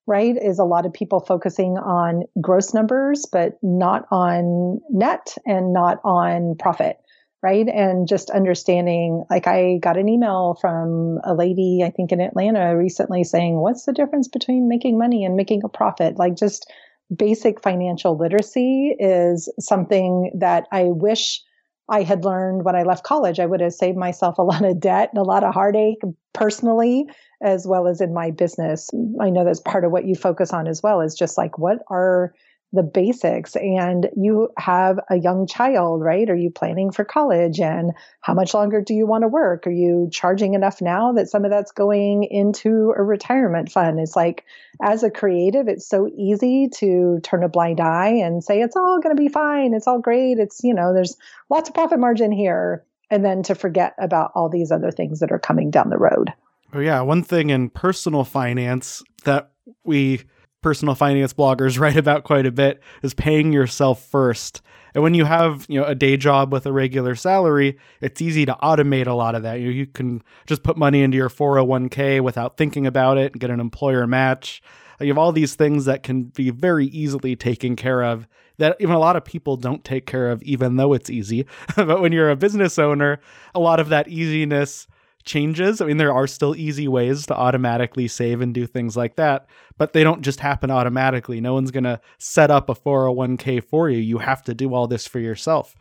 right? 0.10 0.36
Is 0.36 0.58
a 0.58 0.66
lot 0.66 0.88
of 0.88 0.92
people 0.92 1.20
focusing 1.20 1.78
on 1.78 2.24
gross 2.42 2.74
numbers, 2.74 3.28
but 3.32 3.60
not 3.62 4.08
on 4.10 4.82
net 4.90 5.38
and 5.46 5.72
not 5.72 6.00
on 6.04 6.56
profit. 6.58 6.98
Right. 7.42 7.70
And 7.70 8.06
just 8.06 8.30
understanding, 8.32 9.24
like 9.30 9.48
I 9.48 9.78
got 9.82 9.96
an 9.96 10.10
email 10.10 10.58
from 10.60 11.20
a 11.24 11.34
lady, 11.34 11.84
I 11.86 11.90
think 11.90 12.12
in 12.12 12.20
Atlanta 12.20 12.76
recently 12.76 13.24
saying, 13.24 13.56
what's 13.56 13.86
the 13.86 13.94
difference 13.94 14.28
between 14.28 14.68
making 14.68 14.98
money 14.98 15.24
and 15.24 15.38
making 15.38 15.62
a 15.64 15.70
profit? 15.70 16.18
Like 16.18 16.36
just 16.36 16.70
basic 17.16 17.62
financial 17.62 18.18
literacy 18.18 18.94
is 19.00 19.50
something 19.58 20.32
that 20.40 20.66
I 20.70 20.86
wish 20.88 21.42
I 21.90 22.04
had 22.04 22.24
learned 22.24 22.64
when 22.64 22.76
I 22.76 22.84
left 22.84 23.04
college. 23.04 23.40
I 23.40 23.46
would 23.46 23.62
have 23.62 23.74
saved 23.74 23.98
myself 23.98 24.38
a 24.38 24.44
lot 24.52 24.64
of 24.64 24.80
debt 24.80 25.10
and 25.14 25.20
a 25.20 25.28
lot 25.28 25.44
of 25.44 25.54
heartache 25.54 26.02
personally, 26.34 27.08
as 27.42 27.68
well 27.68 27.88
as 27.88 28.02
in 28.02 28.14
my 28.14 28.32
business. 28.32 28.90
I 29.20 29.30
know 29.30 29.44
that's 29.44 29.60
part 29.60 29.84
of 29.84 29.92
what 29.92 30.06
you 30.06 30.16
focus 30.16 30.54
on 30.54 30.68
as 30.68 30.84
well 30.84 31.02
is 31.02 31.16
just 31.16 31.38
like, 31.38 31.58
what 31.58 31.80
are 31.90 32.34
the 32.72 32.84
basics 32.84 33.56
and 33.56 34.10
you 34.16 34.50
have 34.58 35.00
a 35.10 35.18
young 35.18 35.48
child, 35.48 36.02
right? 36.04 36.30
Are 36.30 36.36
you 36.36 36.52
planning 36.52 36.92
for 36.92 37.04
college 37.04 37.60
and 37.60 37.94
how 38.22 38.36
much 38.36 38.54
longer 38.54 38.80
do 38.82 38.94
you 38.94 39.08
want 39.08 39.24
to 39.24 39.28
work? 39.28 39.66
Are 39.66 39.72
you 39.72 40.08
charging 40.12 40.54
enough 40.54 40.80
now 40.80 41.14
that 41.14 41.30
some 41.30 41.46
of 41.46 41.52
that's 41.52 41.72
going 41.72 42.26
into 42.26 42.94
a 42.96 43.02
retirement 43.02 43.72
fund? 43.72 44.00
It's 44.00 44.16
like 44.16 44.46
as 44.84 45.02
a 45.02 45.10
creative, 45.10 45.68
it's 45.68 45.88
so 45.88 46.10
easy 46.16 46.70
to 46.76 47.20
turn 47.24 47.44
a 47.44 47.50
blind 47.50 47.80
eye 47.80 48.20
and 48.24 48.44
say 48.44 48.62
it's 48.62 48.76
all 48.76 49.00
going 49.02 49.16
to 49.16 49.22
be 49.22 49.30
fine. 49.30 49.74
It's 49.74 49.88
all 49.88 50.00
great. 50.00 50.38
It's, 50.38 50.64
you 50.64 50.76
know, 50.76 50.94
there's 50.94 51.18
lots 51.50 51.70
of 51.70 51.76
profit 51.76 52.00
margin 52.00 52.32
here 52.32 52.86
and 53.10 53.26
then 53.26 53.42
to 53.44 53.56
forget 53.56 53.96
about 53.98 54.32
all 54.36 54.50
these 54.50 54.72
other 54.72 54.92
things 54.92 55.22
that 55.22 55.32
are 55.32 55.40
coming 55.40 55.72
down 55.72 55.90
the 55.90 55.98
road. 55.98 56.32
Oh 56.72 56.80
yeah, 56.80 57.02
one 57.02 57.24
thing 57.24 57.50
in 57.50 57.72
personal 57.72 58.24
finance 58.24 59.02
that 59.24 59.50
we 59.84 60.22
personal 60.62 60.96
finance 60.96 61.34
bloggers 61.34 61.80
write 61.80 61.98
about 61.98 62.24
quite 62.24 62.46
a 62.46 62.52
bit 62.52 62.82
is 63.02 63.14
paying 63.14 63.52
yourself 63.52 64.06
first. 64.06 64.62
And 64.94 65.04
when 65.04 65.14
you 65.14 65.26
have, 65.26 65.66
you 65.70 65.80
know, 65.80 65.86
a 65.86 65.96
day 65.96 66.18
job 66.18 66.52
with 66.52 66.66
a 66.66 66.72
regular 66.72 67.16
salary, 67.16 67.78
it's 68.02 68.22
easy 68.22 68.46
to 68.46 68.58
automate 68.64 69.08
a 69.08 69.14
lot 69.14 69.36
of 69.36 69.44
that. 69.44 69.60
You, 69.60 69.70
you 69.70 69.86
can 69.86 70.24
just 70.48 70.64
put 70.64 70.78
money 70.78 71.04
into 71.04 71.16
your 71.16 71.30
401k 71.30 72.22
without 72.22 72.58
thinking 72.58 72.88
about 72.88 73.18
it 73.18 73.34
and 73.34 73.40
get 73.40 73.52
an 73.52 73.60
employer 73.60 74.08
match. 74.08 74.62
You 75.00 75.08
have 75.08 75.18
all 75.18 75.32
these 75.32 75.56
things 75.56 75.86
that 75.86 76.04
can 76.04 76.24
be 76.24 76.50
very 76.50 76.88
easily 76.88 77.36
taken 77.36 77.76
care 77.76 78.04
of 78.04 78.28
that 78.58 78.76
even 78.80 78.94
a 78.94 79.00
lot 79.00 79.16
of 79.16 79.24
people 79.24 79.56
don't 79.56 79.84
take 79.84 80.06
care 80.06 80.30
of, 80.30 80.44
even 80.44 80.76
though 80.76 80.94
it's 80.94 81.10
easy. 81.10 81.46
but 81.76 82.02
when 82.02 82.12
you're 82.12 82.30
a 82.30 82.36
business 82.36 82.78
owner, 82.78 83.20
a 83.56 83.60
lot 83.60 83.80
of 83.80 83.90
that 83.90 84.08
easiness 84.10 84.88
changes. 85.24 85.82
I 85.82 85.86
mean, 85.86 85.98
there 85.98 86.14
are 86.14 86.28
still 86.28 86.56
easy 86.56 86.88
ways 86.88 87.26
to 87.28 87.36
automatically 87.36 88.08
save 88.08 88.42
and 88.42 88.54
do 88.54 88.66
things 88.66 88.96
like 88.98 89.16
that, 89.16 89.48
but 89.78 89.94
they 89.94 90.04
don't 90.04 90.22
just 90.22 90.40
happen 90.40 90.72
automatically. 90.72 91.42
No 91.42 91.54
one's 91.54 91.72
going 91.72 91.84
to 91.84 92.00
set 92.18 92.52
up 92.52 92.70
a 92.70 92.76
401k 92.76 93.64
for 93.64 93.90
you. 93.90 94.00
You 94.00 94.20
have 94.20 94.44
to 94.44 94.54
do 94.54 94.74
all 94.74 94.88
this 94.88 95.08
for 95.08 95.20
yourself. 95.20 95.76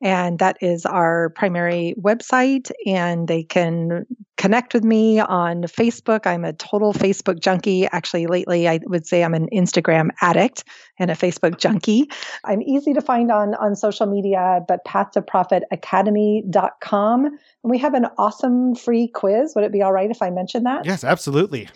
and 0.00 0.38
that 0.38 0.56
is 0.60 0.86
our 0.86 1.30
primary 1.30 1.96
website. 2.00 2.70
And 2.86 3.26
they 3.28 3.42
can 3.42 4.06
connect 4.36 4.72
with 4.72 4.84
me 4.84 5.18
on 5.20 5.62
Facebook. 5.64 6.26
I'm 6.26 6.44
a 6.44 6.52
total 6.54 6.94
Facebook 6.94 7.40
junkie. 7.40 7.86
Actually, 7.86 8.26
lately, 8.26 8.66
I 8.66 8.80
would 8.84 9.06
say 9.06 9.22
I'm 9.22 9.34
an 9.34 9.48
Instagram 9.52 10.08
addict 10.22 10.64
and 10.98 11.10
a 11.10 11.14
Facebook 11.14 11.58
junkie. 11.58 12.08
I'm 12.44 12.62
easy 12.62 12.94
to 12.94 13.02
find 13.02 13.30
on, 13.30 13.54
on 13.56 13.76
social 13.76 14.06
media, 14.06 14.60
but 14.66 14.82
path2profitacademy.com. 14.86 17.26
And 17.26 17.38
we 17.62 17.76
have 17.78 17.92
an 17.94 18.06
awesome 18.16 18.74
free 18.74 19.08
quiz. 19.08 19.52
Would 19.54 19.64
it 19.64 19.72
be 19.72 19.82
all 19.82 19.92
right 19.92 20.10
if 20.10 20.22
I 20.22 20.30
mention 20.30 20.64
that? 20.64 20.86
Yes, 20.86 21.04
absolutely. 21.04 21.68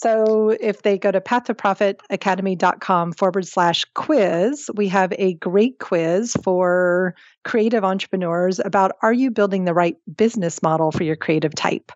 So 0.00 0.48
if 0.58 0.80
they 0.80 0.96
go 0.96 1.10
to 1.10 1.20
path2profitacademy.com 1.20 3.12
forward 3.12 3.46
slash 3.46 3.84
quiz, 3.94 4.70
we 4.74 4.88
have 4.88 5.12
a 5.18 5.34
great 5.34 5.78
quiz 5.78 6.34
for 6.42 7.14
creative 7.44 7.84
entrepreneurs 7.84 8.60
about 8.64 8.92
are 9.02 9.12
you 9.12 9.30
building 9.30 9.66
the 9.66 9.74
right 9.74 9.96
business 10.16 10.62
model 10.62 10.90
for 10.90 11.02
your 11.02 11.16
creative 11.16 11.54
type? 11.54 11.92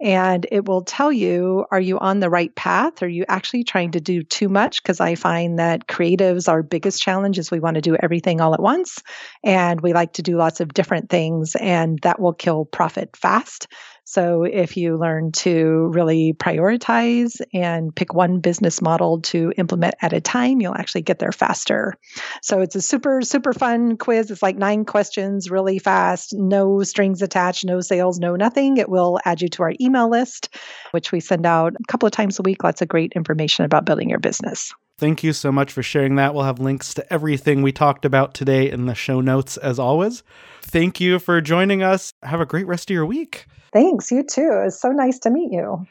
And 0.00 0.46
it 0.52 0.68
will 0.68 0.82
tell 0.82 1.10
you 1.10 1.66
are 1.72 1.80
you 1.80 1.98
on 1.98 2.20
the 2.20 2.30
right 2.30 2.54
path? 2.54 3.02
Are 3.02 3.08
you 3.08 3.24
actually 3.26 3.64
trying 3.64 3.90
to 3.90 4.00
do 4.00 4.22
too 4.22 4.48
much? 4.48 4.80
Because 4.80 5.00
I 5.00 5.16
find 5.16 5.58
that 5.58 5.88
creatives, 5.88 6.48
our 6.48 6.62
biggest 6.62 7.02
challenge 7.02 7.40
is 7.40 7.50
we 7.50 7.58
want 7.58 7.74
to 7.74 7.80
do 7.80 7.96
everything 7.96 8.40
all 8.40 8.54
at 8.54 8.62
once. 8.62 9.02
And 9.42 9.80
we 9.80 9.92
like 9.92 10.12
to 10.12 10.22
do 10.22 10.36
lots 10.36 10.60
of 10.60 10.72
different 10.72 11.10
things, 11.10 11.56
and 11.56 11.98
that 12.02 12.20
will 12.20 12.34
kill 12.34 12.66
profit 12.66 13.16
fast. 13.16 13.66
So 14.10 14.44
if 14.44 14.78
you 14.78 14.96
learn 14.96 15.32
to 15.32 15.90
really 15.92 16.32
prioritize 16.32 17.42
and 17.52 17.94
pick 17.94 18.14
one 18.14 18.40
business 18.40 18.80
model 18.80 19.20
to 19.20 19.52
implement 19.58 19.96
at 20.00 20.14
a 20.14 20.20
time, 20.22 20.62
you'll 20.62 20.74
actually 20.74 21.02
get 21.02 21.18
there 21.18 21.30
faster. 21.30 21.92
So 22.40 22.62
it's 22.62 22.74
a 22.74 22.80
super, 22.80 23.20
super 23.20 23.52
fun 23.52 23.98
quiz. 23.98 24.30
It's 24.30 24.42
like 24.42 24.56
nine 24.56 24.86
questions, 24.86 25.50
really 25.50 25.78
fast, 25.78 26.32
no 26.32 26.82
strings 26.84 27.20
attached, 27.20 27.66
no 27.66 27.82
sales, 27.82 28.18
no 28.18 28.34
nothing. 28.34 28.78
It 28.78 28.88
will 28.88 29.20
add 29.26 29.42
you 29.42 29.48
to 29.48 29.62
our 29.64 29.74
email 29.78 30.08
list, 30.08 30.56
which 30.92 31.12
we 31.12 31.20
send 31.20 31.44
out 31.44 31.74
a 31.78 31.84
couple 31.86 32.06
of 32.06 32.12
times 32.12 32.38
a 32.38 32.42
week. 32.42 32.64
Lots 32.64 32.80
of 32.80 32.88
great 32.88 33.12
information 33.14 33.66
about 33.66 33.84
building 33.84 34.08
your 34.08 34.20
business. 34.20 34.72
Thank 34.98 35.22
you 35.22 35.32
so 35.32 35.52
much 35.52 35.72
for 35.72 35.82
sharing 35.82 36.16
that. 36.16 36.34
We'll 36.34 36.42
have 36.42 36.58
links 36.58 36.92
to 36.94 37.12
everything 37.12 37.62
we 37.62 37.70
talked 37.70 38.04
about 38.04 38.34
today 38.34 38.68
in 38.68 38.86
the 38.86 38.96
show 38.96 39.20
notes, 39.20 39.56
as 39.56 39.78
always. 39.78 40.24
Thank 40.60 41.00
you 41.00 41.20
for 41.20 41.40
joining 41.40 41.84
us. 41.84 42.12
Have 42.24 42.40
a 42.40 42.46
great 42.46 42.66
rest 42.66 42.90
of 42.90 42.94
your 42.94 43.06
week. 43.06 43.46
Thanks. 43.72 44.10
You 44.10 44.24
too. 44.24 44.50
It 44.60 44.64
was 44.64 44.80
so 44.80 44.88
nice 44.88 45.20
to 45.20 45.30
meet 45.30 45.52
you. 45.52 45.86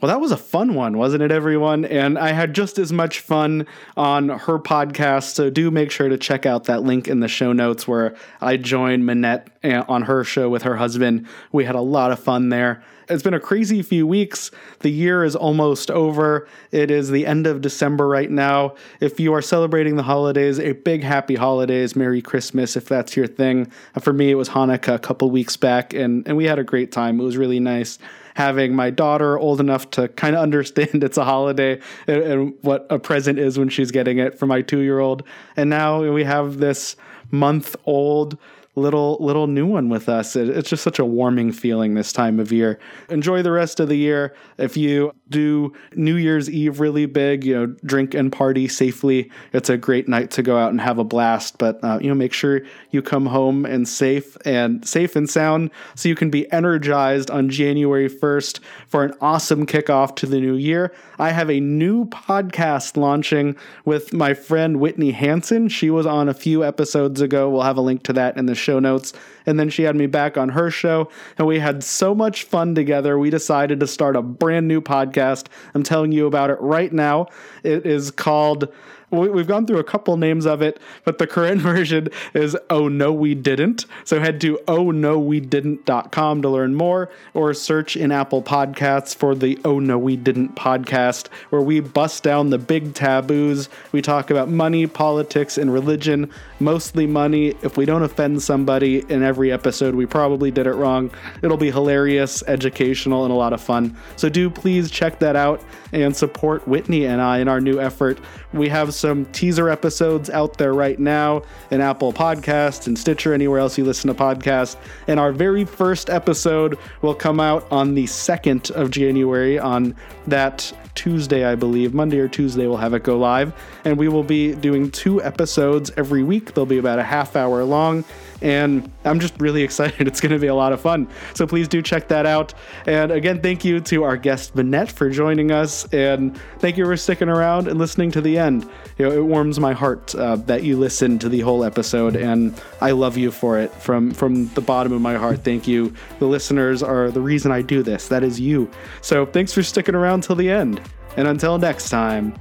Well, 0.00 0.08
that 0.08 0.20
was 0.20 0.32
a 0.32 0.36
fun 0.36 0.74
one, 0.74 0.98
wasn't 0.98 1.22
it, 1.22 1.30
everyone? 1.30 1.84
And 1.84 2.18
I 2.18 2.32
had 2.32 2.52
just 2.52 2.78
as 2.78 2.92
much 2.92 3.20
fun 3.20 3.66
on 3.96 4.28
her 4.28 4.58
podcast. 4.58 5.34
So 5.34 5.50
do 5.50 5.70
make 5.70 5.92
sure 5.92 6.08
to 6.08 6.18
check 6.18 6.44
out 6.46 6.64
that 6.64 6.82
link 6.82 7.06
in 7.06 7.20
the 7.20 7.28
show 7.28 7.52
notes 7.52 7.86
where 7.86 8.16
I 8.40 8.56
joined 8.56 9.06
Minette 9.06 9.48
eh, 9.62 9.82
on 9.88 10.02
her 10.02 10.24
show 10.24 10.50
with 10.50 10.62
her 10.64 10.76
husband. 10.76 11.28
We 11.52 11.64
had 11.64 11.76
a 11.76 11.80
lot 11.80 12.10
of 12.10 12.18
fun 12.18 12.48
there. 12.48 12.82
It's 13.08 13.22
been 13.22 13.34
a 13.34 13.40
crazy 13.40 13.82
few 13.82 14.06
weeks. 14.06 14.50
The 14.80 14.90
year 14.90 15.24
is 15.24 15.36
almost 15.36 15.90
over. 15.90 16.48
It 16.72 16.90
is 16.90 17.10
the 17.10 17.24
end 17.24 17.46
of 17.46 17.60
December 17.60 18.08
right 18.08 18.30
now. 18.30 18.74
If 19.00 19.20
you 19.20 19.32
are 19.34 19.42
celebrating 19.42 19.96
the 19.96 20.02
holidays, 20.02 20.58
a 20.58 20.72
big 20.72 21.04
happy 21.04 21.36
holidays, 21.36 21.94
Merry 21.94 22.20
Christmas 22.20 22.76
if 22.76 22.86
that's 22.86 23.16
your 23.16 23.26
thing. 23.26 23.70
For 24.00 24.12
me, 24.12 24.30
it 24.30 24.34
was 24.34 24.48
Hanukkah 24.48 24.94
a 24.94 24.98
couple 24.98 25.30
weeks 25.30 25.56
back, 25.56 25.94
and, 25.94 26.26
and 26.26 26.36
we 26.36 26.46
had 26.46 26.58
a 26.58 26.64
great 26.64 26.90
time. 26.90 27.20
It 27.20 27.24
was 27.24 27.36
really 27.36 27.60
nice 27.60 27.98
having 28.34 28.74
my 28.74 28.90
daughter 28.90 29.38
old 29.38 29.60
enough 29.60 29.90
to 29.90 30.08
kind 30.08 30.36
of 30.36 30.42
understand 30.42 31.02
it's 31.02 31.16
a 31.16 31.24
holiday 31.24 31.80
and, 32.06 32.22
and 32.22 32.54
what 32.62 32.86
a 32.90 32.98
present 32.98 33.38
is 33.38 33.58
when 33.58 33.68
she's 33.68 33.90
getting 33.90 34.18
it 34.18 34.38
for 34.38 34.46
my 34.46 34.62
two 34.62 34.80
year 34.80 34.98
old. 34.98 35.22
And 35.56 35.70
now 35.70 36.02
we 36.12 36.24
have 36.24 36.58
this 36.58 36.96
month 37.30 37.74
old 37.84 38.38
little 38.76 39.16
little 39.20 39.46
new 39.46 39.66
one 39.66 39.88
with 39.88 40.08
us. 40.08 40.36
It, 40.36 40.48
it's 40.48 40.68
just 40.68 40.82
such 40.82 40.98
a 40.98 41.04
warming 41.04 41.52
feeling 41.52 41.94
this 41.94 42.12
time 42.12 42.40
of 42.40 42.52
year. 42.52 42.78
Enjoy 43.08 43.42
the 43.42 43.52
rest 43.52 43.80
of 43.80 43.88
the 43.88 43.96
year. 43.96 44.34
If 44.58 44.76
you 44.76 45.12
do 45.28 45.72
New 45.94 46.16
Year's 46.16 46.50
Eve 46.50 46.80
really 46.80 47.06
big, 47.06 47.44
you 47.44 47.54
know, 47.54 47.66
drink 47.84 48.14
and 48.14 48.32
party 48.32 48.68
safely. 48.68 49.30
It's 49.52 49.68
a 49.68 49.76
great 49.76 50.08
night 50.08 50.30
to 50.32 50.42
go 50.42 50.56
out 50.58 50.70
and 50.70 50.80
have 50.80 50.98
a 50.98 51.04
blast. 51.04 51.58
But 51.58 51.82
uh, 51.82 51.98
you 52.00 52.08
know, 52.08 52.14
make 52.14 52.32
sure 52.32 52.62
you 52.90 53.02
come 53.02 53.26
home 53.26 53.64
and 53.64 53.88
safe 53.88 54.36
and 54.44 54.86
safe 54.86 55.16
and 55.16 55.28
sound, 55.28 55.70
so 55.94 56.08
you 56.08 56.14
can 56.14 56.30
be 56.30 56.50
energized 56.52 57.30
on 57.30 57.48
January 57.48 58.08
first 58.08 58.60
for 58.86 59.04
an 59.04 59.14
awesome 59.20 59.66
kickoff 59.66 60.16
to 60.16 60.26
the 60.26 60.40
new 60.40 60.54
year. 60.54 60.92
I 61.18 61.30
have 61.30 61.50
a 61.50 61.60
new 61.60 62.06
podcast 62.06 62.96
launching 62.96 63.56
with 63.84 64.12
my 64.12 64.34
friend 64.34 64.80
Whitney 64.80 65.12
Hansen. 65.12 65.68
She 65.68 65.90
was 65.90 66.06
on 66.06 66.28
a 66.28 66.34
few 66.34 66.64
episodes 66.64 67.20
ago. 67.20 67.48
We'll 67.50 67.62
have 67.62 67.76
a 67.76 67.80
link 67.80 68.02
to 68.04 68.12
that 68.14 68.36
in 68.36 68.46
the 68.46 68.54
show 68.64 68.78
notes. 68.78 69.12
And 69.46 69.60
then 69.60 69.68
she 69.68 69.82
had 69.82 69.94
me 69.94 70.06
back 70.06 70.38
on 70.38 70.48
her 70.48 70.70
show, 70.70 71.10
and 71.36 71.46
we 71.46 71.58
had 71.58 71.84
so 71.84 72.14
much 72.14 72.44
fun 72.44 72.74
together. 72.74 73.18
We 73.18 73.28
decided 73.28 73.78
to 73.80 73.86
start 73.86 74.16
a 74.16 74.22
brand 74.22 74.66
new 74.66 74.80
podcast. 74.80 75.48
I'm 75.74 75.82
telling 75.82 76.12
you 76.12 76.26
about 76.26 76.48
it 76.50 76.58
right 76.60 76.92
now. 76.92 77.26
It 77.62 77.84
is 77.84 78.10
called 78.10 78.72
we've 79.10 79.46
gone 79.46 79.66
through 79.66 79.78
a 79.78 79.84
couple 79.84 80.16
names 80.16 80.46
of 80.46 80.62
it, 80.62 80.80
but 81.04 81.18
the 81.18 81.26
current 81.26 81.60
version 81.62 82.08
is 82.34 82.56
Oh 82.70 82.88
No 82.88 83.12
We 83.12 83.34
Didn't. 83.34 83.86
So 84.04 84.20
head 84.20 84.40
to 84.42 84.58
oh 84.68 84.90
no 84.90 85.18
we 85.18 85.40
didn't.com 85.40 86.42
to 86.42 86.48
learn 86.48 86.74
more 86.74 87.10
or 87.34 87.54
search 87.54 87.96
in 87.96 88.12
Apple 88.12 88.42
Podcasts 88.42 89.14
for 89.14 89.34
the 89.34 89.58
Oh 89.64 89.78
No 89.78 89.98
We 89.98 90.16
Didn't 90.16 90.54
podcast, 90.54 91.28
where 91.50 91.62
we 91.62 91.80
bust 91.80 92.22
down 92.22 92.50
the 92.50 92.58
big 92.58 92.94
taboos. 92.94 93.68
We 93.92 94.02
talk 94.02 94.30
about 94.30 94.48
money, 94.48 94.86
politics, 94.86 95.58
and 95.58 95.72
religion, 95.72 96.30
mostly 96.60 97.06
money. 97.06 97.54
If 97.62 97.76
we 97.76 97.84
don't 97.84 98.02
offend 98.02 98.42
somebody 98.42 99.04
in 99.08 99.22
every 99.22 99.52
episode, 99.52 99.94
we 99.94 100.06
probably 100.06 100.50
did 100.50 100.66
it 100.66 100.72
wrong. 100.74 101.10
It'll 101.42 101.56
be 101.56 101.70
hilarious, 101.70 102.42
educational, 102.46 103.24
and 103.24 103.32
a 103.32 103.36
lot 103.36 103.52
of 103.52 103.60
fun. 103.60 103.96
So 104.16 104.28
do 104.28 104.50
please 104.50 104.90
check 104.90 105.18
that 105.18 105.36
out 105.36 105.62
and 105.92 106.14
support 106.14 106.66
Whitney 106.66 107.06
and 107.06 107.20
I 107.20 107.38
in 107.38 107.48
our 107.48 107.60
new 107.60 107.80
effort. 107.80 108.18
We 108.52 108.68
have 108.68 108.93
some 108.94 109.26
teaser 109.26 109.68
episodes 109.68 110.30
out 110.30 110.58
there 110.58 110.72
right 110.72 110.98
now 110.98 111.42
in 111.70 111.80
Apple 111.80 112.12
Podcasts 112.12 112.86
and 112.86 112.98
Stitcher, 112.98 113.34
anywhere 113.34 113.58
else 113.58 113.76
you 113.76 113.84
listen 113.84 114.08
to 114.08 114.14
podcasts. 114.14 114.76
And 115.08 115.20
our 115.20 115.32
very 115.32 115.64
first 115.64 116.10
episode 116.10 116.78
will 117.02 117.14
come 117.14 117.40
out 117.40 117.66
on 117.70 117.94
the 117.94 118.04
2nd 118.04 118.70
of 118.70 118.90
January 118.90 119.58
on 119.58 119.94
that 120.26 120.72
Tuesday, 120.94 121.44
I 121.44 121.54
believe. 121.54 121.92
Monday 121.92 122.18
or 122.18 122.28
Tuesday, 122.28 122.66
we'll 122.66 122.76
have 122.76 122.94
it 122.94 123.02
go 123.02 123.18
live. 123.18 123.52
And 123.84 123.98
we 123.98 124.08
will 124.08 124.22
be 124.22 124.54
doing 124.54 124.90
two 124.90 125.22
episodes 125.22 125.90
every 125.96 126.22
week. 126.22 126.54
They'll 126.54 126.66
be 126.66 126.78
about 126.78 126.98
a 126.98 127.02
half 127.02 127.36
hour 127.36 127.64
long. 127.64 128.04
And 128.44 128.92
I'm 129.04 129.18
just 129.18 129.40
really 129.40 129.62
excited. 129.68 130.06
It's 130.06 130.20
going 130.20 130.32
to 130.32 130.38
be 130.38 130.46
a 130.46 130.54
lot 130.54 130.72
of 130.72 130.80
fun. 130.80 131.08
So 131.34 131.46
please 131.46 131.66
do 131.66 131.82
check 131.82 132.08
that 132.08 132.26
out. 132.26 132.54
And 132.86 133.10
again, 133.10 133.40
thank 133.40 133.64
you 133.64 133.80
to 133.80 134.04
our 134.04 134.16
guest, 134.16 134.54
Minette, 134.54 134.92
for 134.92 135.08
joining 135.10 135.50
us. 135.50 135.92
And 135.92 136.38
thank 136.58 136.76
you 136.76 136.84
for 136.84 136.96
sticking 136.96 137.28
around 137.28 137.66
and 137.66 137.78
listening 137.78 138.10
to 138.12 138.20
the 138.20 138.38
end. 138.38 138.68
You 138.98 139.08
know, 139.08 139.12
it 139.12 139.24
warms 139.24 139.58
my 139.58 139.72
heart 139.72 140.14
uh, 140.14 140.36
that 140.36 140.62
you 140.62 140.76
listened 140.76 141.22
to 141.22 141.28
the 141.28 141.40
whole 141.40 141.64
episode. 141.64 142.14
And 142.14 142.60
I 142.80 142.90
love 142.90 143.16
you 143.16 143.30
for 143.30 143.58
it 143.58 143.72
from, 143.72 144.12
from 144.12 144.48
the 144.50 144.60
bottom 144.60 144.92
of 144.92 145.00
my 145.00 145.14
heart. 145.14 145.42
Thank 145.42 145.66
you. 145.66 145.94
The 146.18 146.26
listeners 146.26 146.82
are 146.82 147.10
the 147.10 147.22
reason 147.22 147.50
I 147.50 147.62
do 147.62 147.82
this. 147.82 148.08
That 148.08 148.22
is 148.22 148.38
you. 148.38 148.70
So 149.00 149.24
thanks 149.24 149.52
for 149.52 149.62
sticking 149.62 149.94
around 149.94 150.22
till 150.22 150.36
the 150.36 150.50
end. 150.50 150.82
And 151.16 151.26
until 151.26 151.56
next 151.58 151.88
time, 151.88 152.38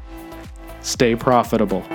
stay 0.82 1.16
profitable. 1.16 1.86